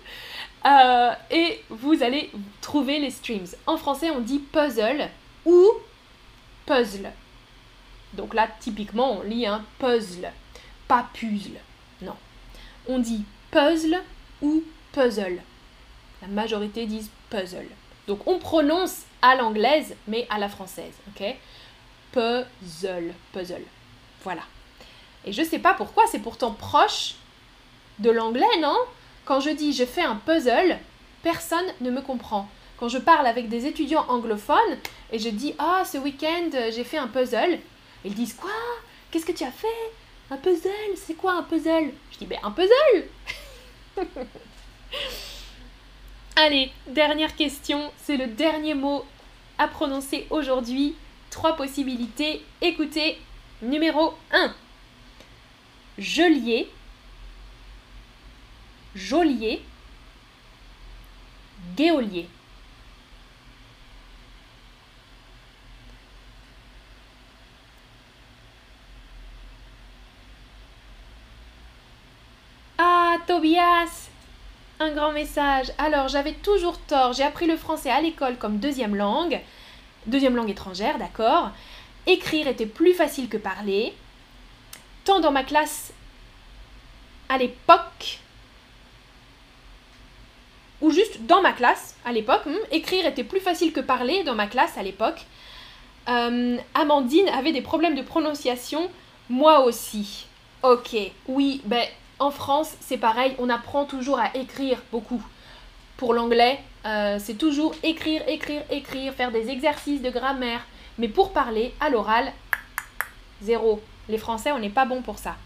euh, 0.67 1.11
et 1.31 1.63
vous 1.71 2.03
allez 2.03 2.31
trouver 2.61 2.99
les 2.99 3.11
streams. 3.11 3.47
En 3.67 3.79
français, 3.79 4.11
on 4.11 4.21
dit 4.21 4.39
puzzle 4.39 5.09
ou 5.47 5.67
puzzle. 6.67 7.11
Donc 8.13 8.35
là, 8.35 8.49
typiquement, 8.61 9.19
on 9.19 9.23
lit 9.23 9.47
un 9.47 9.65
puzzle, 9.79 10.31
pas 10.89 11.09
puzzle. 11.15 11.59
Non. 12.03 12.17
On 12.87 12.99
dit 12.99 13.25
puzzle 13.51 14.03
ou 14.43 14.63
puzzle. 14.93 15.41
La 16.21 16.29
majorité 16.29 16.85
disent 16.85 17.11
puzzle. 17.31 17.69
Donc 18.07 18.27
on 18.27 18.39
prononce 18.39 19.03
à 19.21 19.37
l'anglaise, 19.37 19.95
mais 20.09 20.27
à 20.31 20.39
la 20.39 20.49
française. 20.49 20.95
Ok? 21.09 21.25
Puzzle, 22.13 23.15
puzzle. 23.33 23.65
Voilà. 24.23 24.43
Et 25.25 25.33
je 25.33 25.43
sais 25.43 25.59
pas 25.59 25.75
pourquoi, 25.75 26.07
c'est 26.07 26.19
pourtant 26.19 26.53
proche 26.53 27.15
de 27.99 28.11
l'anglais, 28.11 28.59
non? 28.61 28.77
Quand 29.25 29.41
je 29.41 29.51
dis 29.51 29.73
je 29.73 29.85
fais 29.85 30.03
un 30.03 30.17
puzzle, 30.17 30.79
personne 31.23 31.67
ne 31.81 31.91
me 31.91 32.01
comprend. 32.03 32.49
Quand 32.79 32.89
je 32.89 32.99
parle 32.99 33.27
avec 33.27 33.49
des 33.49 33.67
étudiants 33.67 34.05
anglophones 34.09 34.79
et 35.13 35.19
je 35.19 35.29
dis 35.29 35.55
ah 35.59 35.85
ce 35.85 35.99
week-end 35.99 36.51
j'ai 36.73 36.85
fait 36.85 36.99
un 36.99 37.07
puzzle, 37.07 37.61
ils 38.05 38.15
disent 38.15 38.35
quoi? 38.35 38.51
Qu'est-ce 39.11 39.27
que 39.27 39.33
tu 39.33 39.45
as 39.45 39.53
fait? 39.53 39.69
Un 40.31 40.37
puzzle? 40.37 40.97
C'est 40.97 41.15
quoi 41.15 41.35
un 41.35 41.43
puzzle? 41.43 41.93
Je 42.11 42.19
dis 42.19 42.27
ben 42.27 42.39
un 42.43 42.51
puzzle 42.51 43.07
Allez, 46.35 46.73
dernière 46.87 47.37
question, 47.37 47.93
c'est 47.99 48.17
le 48.17 48.27
dernier 48.27 48.73
mot 48.73 49.05
à 49.59 49.69
prononcer 49.69 50.27
aujourd'hui. 50.31 50.95
Trois 51.29 51.57
possibilités. 51.57 52.43
Écoutez, 52.63 53.19
numéro 53.61 54.15
1. 54.33 54.55
Geôlier, 55.99 56.71
geôlier, 58.95 59.63
géolier. 61.77 62.29
Ah, 72.79 73.19
Tobias 73.27 74.12
Un 74.83 74.91
grand 74.91 75.13
message. 75.13 75.69
Alors, 75.79 76.09
j'avais 76.09 76.33
toujours 76.33 76.77
tort. 76.77 77.13
J'ai 77.13 77.23
appris 77.23 77.47
le 77.47 77.57
français 77.57 77.89
à 77.89 78.01
l'école 78.01 78.37
comme 78.37 78.59
deuxième 78.59 78.97
langue. 78.97 79.39
Deuxième 80.07 80.35
langue 80.35 80.51
étrangère, 80.51 80.99
d'accord. 80.99 81.53
Écrire 82.09 82.49
était 82.49 82.67
plus 82.67 82.93
facile 82.93 83.29
que 83.29 83.37
parler. 83.37 83.93
Tant 85.05 85.21
dans 85.21 85.31
ma 85.31 85.45
classe 85.45 85.93
à 87.29 87.39
l'époque, 87.39 88.19
ou 90.81 90.91
juste 90.91 91.27
dans 91.27 91.43
ma 91.43 91.53
classe 91.53 91.95
à 92.05 92.11
l'époque, 92.11 92.45
hmm, 92.47 92.57
écrire 92.73 93.07
était 93.07 93.23
plus 93.23 93.39
facile 93.39 93.73
que 93.73 93.81
parler 93.81 94.25
dans 94.25 94.35
ma 94.35 94.49
classe 94.49 94.77
à 94.77 94.83
l'époque. 94.83 95.27
Euh, 96.09 96.57
Amandine 96.75 97.29
avait 97.29 97.53
des 97.53 97.63
problèmes 97.63 97.95
de 97.95 98.03
prononciation, 98.03 98.91
moi 99.31 99.61
aussi. 99.61 100.27
Ok, 100.65 100.97
oui, 101.29 101.61
ben 101.67 101.87
en 102.23 102.31
France 102.31 102.77
c'est 102.81 102.99
pareil, 102.99 103.35
on 103.39 103.49
apprend 103.49 103.85
toujours 103.85 104.19
à 104.19 104.35
écrire 104.37 104.83
beaucoup. 104.91 105.23
Pour 105.97 106.15
l'anglais, 106.15 106.61
euh, 106.85 107.19
c'est 107.21 107.35
toujours 107.35 107.75
écrire, 107.83 108.23
écrire, 108.29 108.63
écrire, 108.71 109.13
faire 109.13 109.31
des 109.31 109.51
exercices 109.51 110.03
de 110.03 110.11
grammaire. 110.11 110.61
Mais 110.99 111.09
pour 111.09 111.33
parler 111.33 111.75
à 111.81 111.91
l'oral, 111.91 112.33
zéro. 113.41 113.81
Les 114.09 114.19
Français, 114.19 114.53
on 114.53 114.59
n'est 114.59 114.71
pas 114.71 114.85
bon 114.85 115.01
pour 115.03 115.19
ça. 115.19 115.37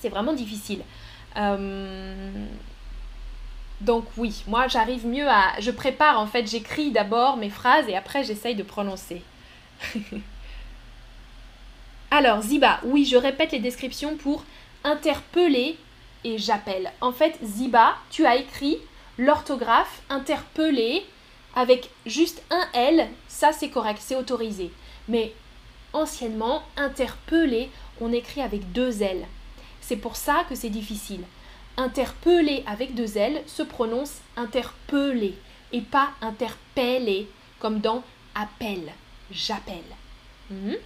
C'est 0.00 0.08
vraiment 0.08 0.32
difficile. 0.32 0.82
Euh, 1.36 2.46
donc 3.80 4.04
oui, 4.16 4.44
moi 4.46 4.68
j'arrive 4.68 5.06
mieux 5.06 5.28
à... 5.28 5.58
Je 5.60 5.70
prépare 5.70 6.18
en 6.18 6.26
fait, 6.26 6.48
j'écris 6.48 6.90
d'abord 6.90 7.36
mes 7.36 7.50
phrases 7.50 7.88
et 7.88 7.96
après 7.96 8.24
j'essaye 8.24 8.54
de 8.54 8.62
prononcer. 8.62 9.22
Alors 12.10 12.42
Ziba, 12.42 12.80
oui, 12.84 13.04
je 13.04 13.16
répète 13.16 13.52
les 13.52 13.58
descriptions 13.58 14.16
pour 14.16 14.44
interpeller 14.84 15.78
et 16.24 16.38
j'appelle. 16.38 16.92
En 17.00 17.12
fait, 17.12 17.38
Ziba, 17.42 17.96
tu 18.10 18.26
as 18.26 18.36
écrit 18.36 18.78
l'orthographe 19.18 20.02
interpeller 20.08 21.04
avec 21.54 21.90
juste 22.06 22.42
un 22.50 22.66
L, 22.72 23.08
ça 23.28 23.52
c'est 23.52 23.70
correct, 23.70 24.00
c'est 24.00 24.16
autorisé. 24.16 24.70
Mais 25.08 25.32
anciennement, 25.92 26.62
interpeller, 26.76 27.70
on 28.00 28.12
écrit 28.12 28.40
avec 28.40 28.72
deux 28.72 29.02
L. 29.02 29.26
C'est 29.80 29.96
pour 29.96 30.16
ça 30.16 30.44
que 30.48 30.54
c'est 30.54 30.70
difficile. 30.70 31.22
Interpeller 31.76 32.64
avec 32.66 32.94
deux 32.94 33.16
L 33.16 33.42
se 33.46 33.62
prononce 33.62 34.20
interpeller 34.36 35.34
et 35.72 35.80
pas 35.80 36.10
interpeller 36.20 37.28
comme 37.58 37.80
dans 37.80 38.02
appel, 38.34 38.92
j'appelle. 39.30 39.76
Mhm. 40.50 40.76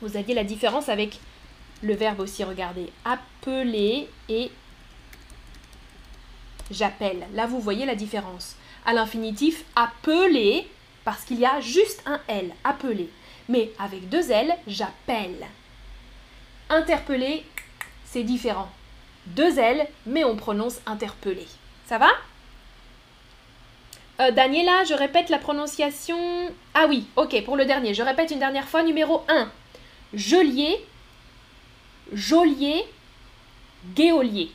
Vous 0.00 0.16
aviez 0.16 0.34
la 0.34 0.44
différence 0.44 0.88
avec 0.88 1.20
le 1.82 1.94
verbe 1.94 2.20
aussi, 2.20 2.44
regardez, 2.44 2.92
appeler 3.04 4.08
et 4.28 4.50
j'appelle. 6.70 7.26
Là, 7.34 7.46
vous 7.46 7.60
voyez 7.60 7.86
la 7.86 7.94
différence. 7.94 8.56
À 8.86 8.92
l'infinitif, 8.92 9.64
appeler, 9.76 10.68
parce 11.04 11.24
qu'il 11.24 11.38
y 11.38 11.46
a 11.46 11.60
juste 11.60 12.02
un 12.06 12.20
L, 12.28 12.52
appeler. 12.64 13.10
Mais 13.48 13.72
avec 13.78 14.08
deux 14.08 14.30
L, 14.30 14.54
j'appelle. 14.66 15.46
Interpeller, 16.70 17.44
c'est 18.04 18.22
différent. 18.22 18.70
Deux 19.26 19.58
L, 19.58 19.86
mais 20.06 20.24
on 20.24 20.36
prononce 20.36 20.80
interpeller. 20.86 21.46
Ça 21.86 21.98
va? 21.98 22.08
Euh, 24.20 24.30
Daniela, 24.30 24.84
je 24.84 24.94
répète 24.94 25.30
la 25.30 25.38
prononciation. 25.38 26.16
Ah 26.74 26.86
oui, 26.88 27.06
ok, 27.16 27.44
pour 27.44 27.56
le 27.56 27.64
dernier. 27.64 27.94
Je 27.94 28.02
répète 28.02 28.30
une 28.30 28.38
dernière 28.38 28.68
fois. 28.68 28.82
Numéro 28.82 29.24
1. 29.28 29.50
Geôlier, 30.14 30.84
geôlier, 32.12 32.84
géolier. 33.96 34.50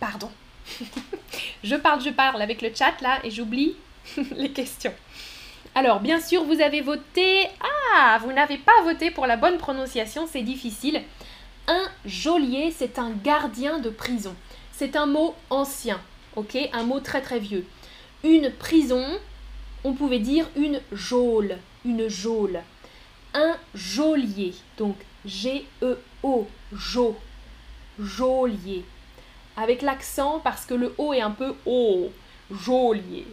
Pardon. 0.00 0.30
je 1.64 1.76
parle, 1.76 2.02
je 2.02 2.10
parle 2.10 2.42
avec 2.42 2.62
le 2.62 2.70
chat 2.74 3.00
là 3.00 3.20
et 3.24 3.30
j'oublie 3.30 3.76
les 4.36 4.50
questions. 4.50 4.94
Alors, 5.74 6.00
bien 6.00 6.20
sûr, 6.20 6.44
vous 6.44 6.60
avez 6.60 6.80
voté. 6.80 7.48
Ah, 7.94 8.18
vous 8.22 8.32
n'avez 8.32 8.58
pas 8.58 8.82
voté 8.82 9.10
pour 9.10 9.26
la 9.26 9.36
bonne 9.36 9.58
prononciation, 9.58 10.26
c'est 10.26 10.42
difficile. 10.42 11.02
Un 11.68 11.84
geôlier, 12.04 12.72
c'est 12.74 12.98
un 12.98 13.10
gardien 13.10 13.78
de 13.78 13.90
prison. 13.90 14.34
C'est 14.72 14.96
un 14.96 15.06
mot 15.06 15.34
ancien, 15.50 16.00
ok? 16.34 16.56
Un 16.72 16.84
mot 16.84 17.00
très 17.00 17.20
très 17.20 17.38
vieux. 17.38 17.66
Une 18.24 18.50
prison, 18.50 19.04
on 19.84 19.92
pouvait 19.92 20.18
dire 20.18 20.48
une 20.56 20.80
geôle, 20.92 21.58
une 21.84 22.08
geôle. 22.08 22.60
Un 23.34 23.56
geôlier, 23.74 24.54
donc 24.78 24.96
G-E-O, 25.26 26.46
jo, 26.72 27.16
geôlier 27.98 28.84
avec 29.56 29.82
l'accent 29.82 30.40
parce 30.44 30.66
que 30.66 30.74
le 30.74 30.94
O 30.98 31.12
est 31.12 31.20
un 31.20 31.30
peu 31.30 31.54
O, 31.64 32.10
geôlier. 32.50 33.26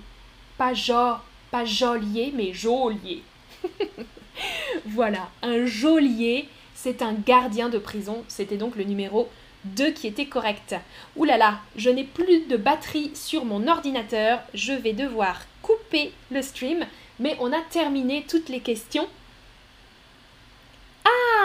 Pas 0.57 0.73
jo, 0.73 1.15
pas 1.51 1.65
jolier, 1.65 2.31
mais 2.33 2.53
geôlier. 2.53 3.23
voilà, 4.85 5.29
un 5.41 5.65
geôlier, 5.65 6.47
c'est 6.73 7.01
un 7.01 7.13
gardien 7.13 7.69
de 7.69 7.77
prison. 7.77 8.23
C'était 8.27 8.57
donc 8.57 8.75
le 8.75 8.85
numéro 8.85 9.29
2 9.65 9.91
qui 9.91 10.07
était 10.07 10.25
correct. 10.25 10.75
Ouh 11.15 11.25
là 11.25 11.37
là, 11.37 11.59
je 11.75 11.89
n'ai 11.89 12.03
plus 12.03 12.45
de 12.47 12.57
batterie 12.57 13.11
sur 13.13 13.45
mon 13.45 13.67
ordinateur. 13.67 14.39
Je 14.53 14.73
vais 14.73 14.93
devoir 14.93 15.41
couper 15.61 16.13
le 16.31 16.41
stream, 16.41 16.85
mais 17.19 17.35
on 17.39 17.51
a 17.51 17.61
terminé 17.69 18.25
toutes 18.27 18.49
les 18.49 18.61
questions. 18.61 19.07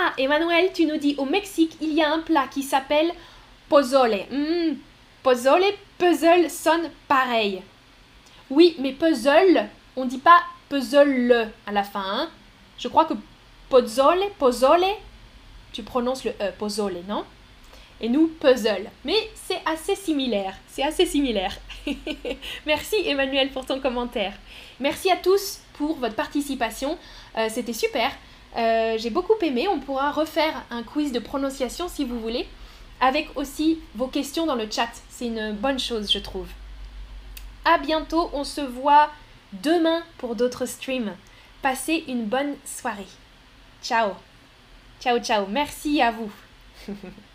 Ah, 0.01 0.13
Emmanuel, 0.17 0.71
tu 0.73 0.87
nous 0.87 0.97
dis 0.97 1.17
au 1.19 1.25
Mexique, 1.25 1.77
il 1.81 1.93
y 1.93 2.03
a 2.03 2.13
un 2.13 2.21
plat 2.21 2.47
qui 2.49 2.63
s'appelle 2.63 3.11
Pozole. 3.69 4.27
Hmm, 4.31 4.75
pozole, 5.25 5.65
puzzle 5.99 6.49
sonne 6.49 6.91
pareil. 7.09 7.63
Oui, 8.49 8.77
mais 8.79 8.93
puzzle, 8.93 9.69
on 9.97 10.05
dit 10.05 10.19
pas 10.19 10.41
puzzle 10.69 11.51
à 11.67 11.73
la 11.73 11.83
fin. 11.83 12.05
Hein. 12.05 12.31
Je 12.79 12.87
crois 12.87 13.07
que 13.07 13.15
pozole, 13.69 14.23
pozole, 14.39 14.85
tu 15.73 15.83
prononces 15.83 16.25
le 16.25 16.31
E, 16.31 16.53
pozole, 16.57 17.03
non? 17.09 17.25
Et 18.01 18.09
nous, 18.09 18.29
puzzle. 18.41 18.89
Mais 19.05 19.31
c'est 19.35 19.61
assez 19.67 19.97
similaire. 19.97 20.55
C'est 20.69 20.85
assez 20.85 21.07
similaire. 21.07 21.59
Merci 22.67 22.97
Emmanuel 23.05 23.51
pour 23.51 23.67
ton 23.67 23.81
commentaire. 23.81 24.35
Merci 24.79 25.11
à 25.11 25.17
tous 25.17 25.59
pour 25.73 25.97
votre 25.97 26.15
participation. 26.15 26.97
C'était 27.49 27.73
super. 27.73 28.13
J'ai 28.57 29.11
beaucoup 29.11 29.35
aimé. 29.43 29.69
On 29.69 29.81
pourra 29.81 30.11
refaire 30.11 30.65
un 30.71 30.83
quiz 30.83 31.13
de 31.13 31.19
prononciation 31.19 31.89
si 31.89 32.05
vous 32.05 32.19
voulez, 32.21 32.47
avec 33.01 33.29
aussi 33.37 33.79
vos 33.95 34.09
questions 34.09 34.47
dans 34.47 34.55
le 34.57 34.69
chat. 34.71 34.91
C'est 35.09 35.27
une 35.27 35.53
bonne 35.53 35.79
chose, 35.79 36.11
je 36.11 36.19
trouve. 36.19 36.49
À 37.65 37.79
bientôt. 37.79 38.31
On 38.33 38.45
se 38.45 38.61
voit 38.61 39.11
demain 39.53 40.03
pour 40.19 40.35
d'autres 40.35 40.67
streams. 40.67 41.15
Passez 41.63 42.05
une 42.09 42.25
bonne 42.25 42.55
soirée. 42.65 43.07
Ciao. 43.83 44.13
Ciao, 45.01 45.19
ciao. 45.19 45.47
Merci 45.49 46.01
à 46.03 46.11
vous. 46.11 46.33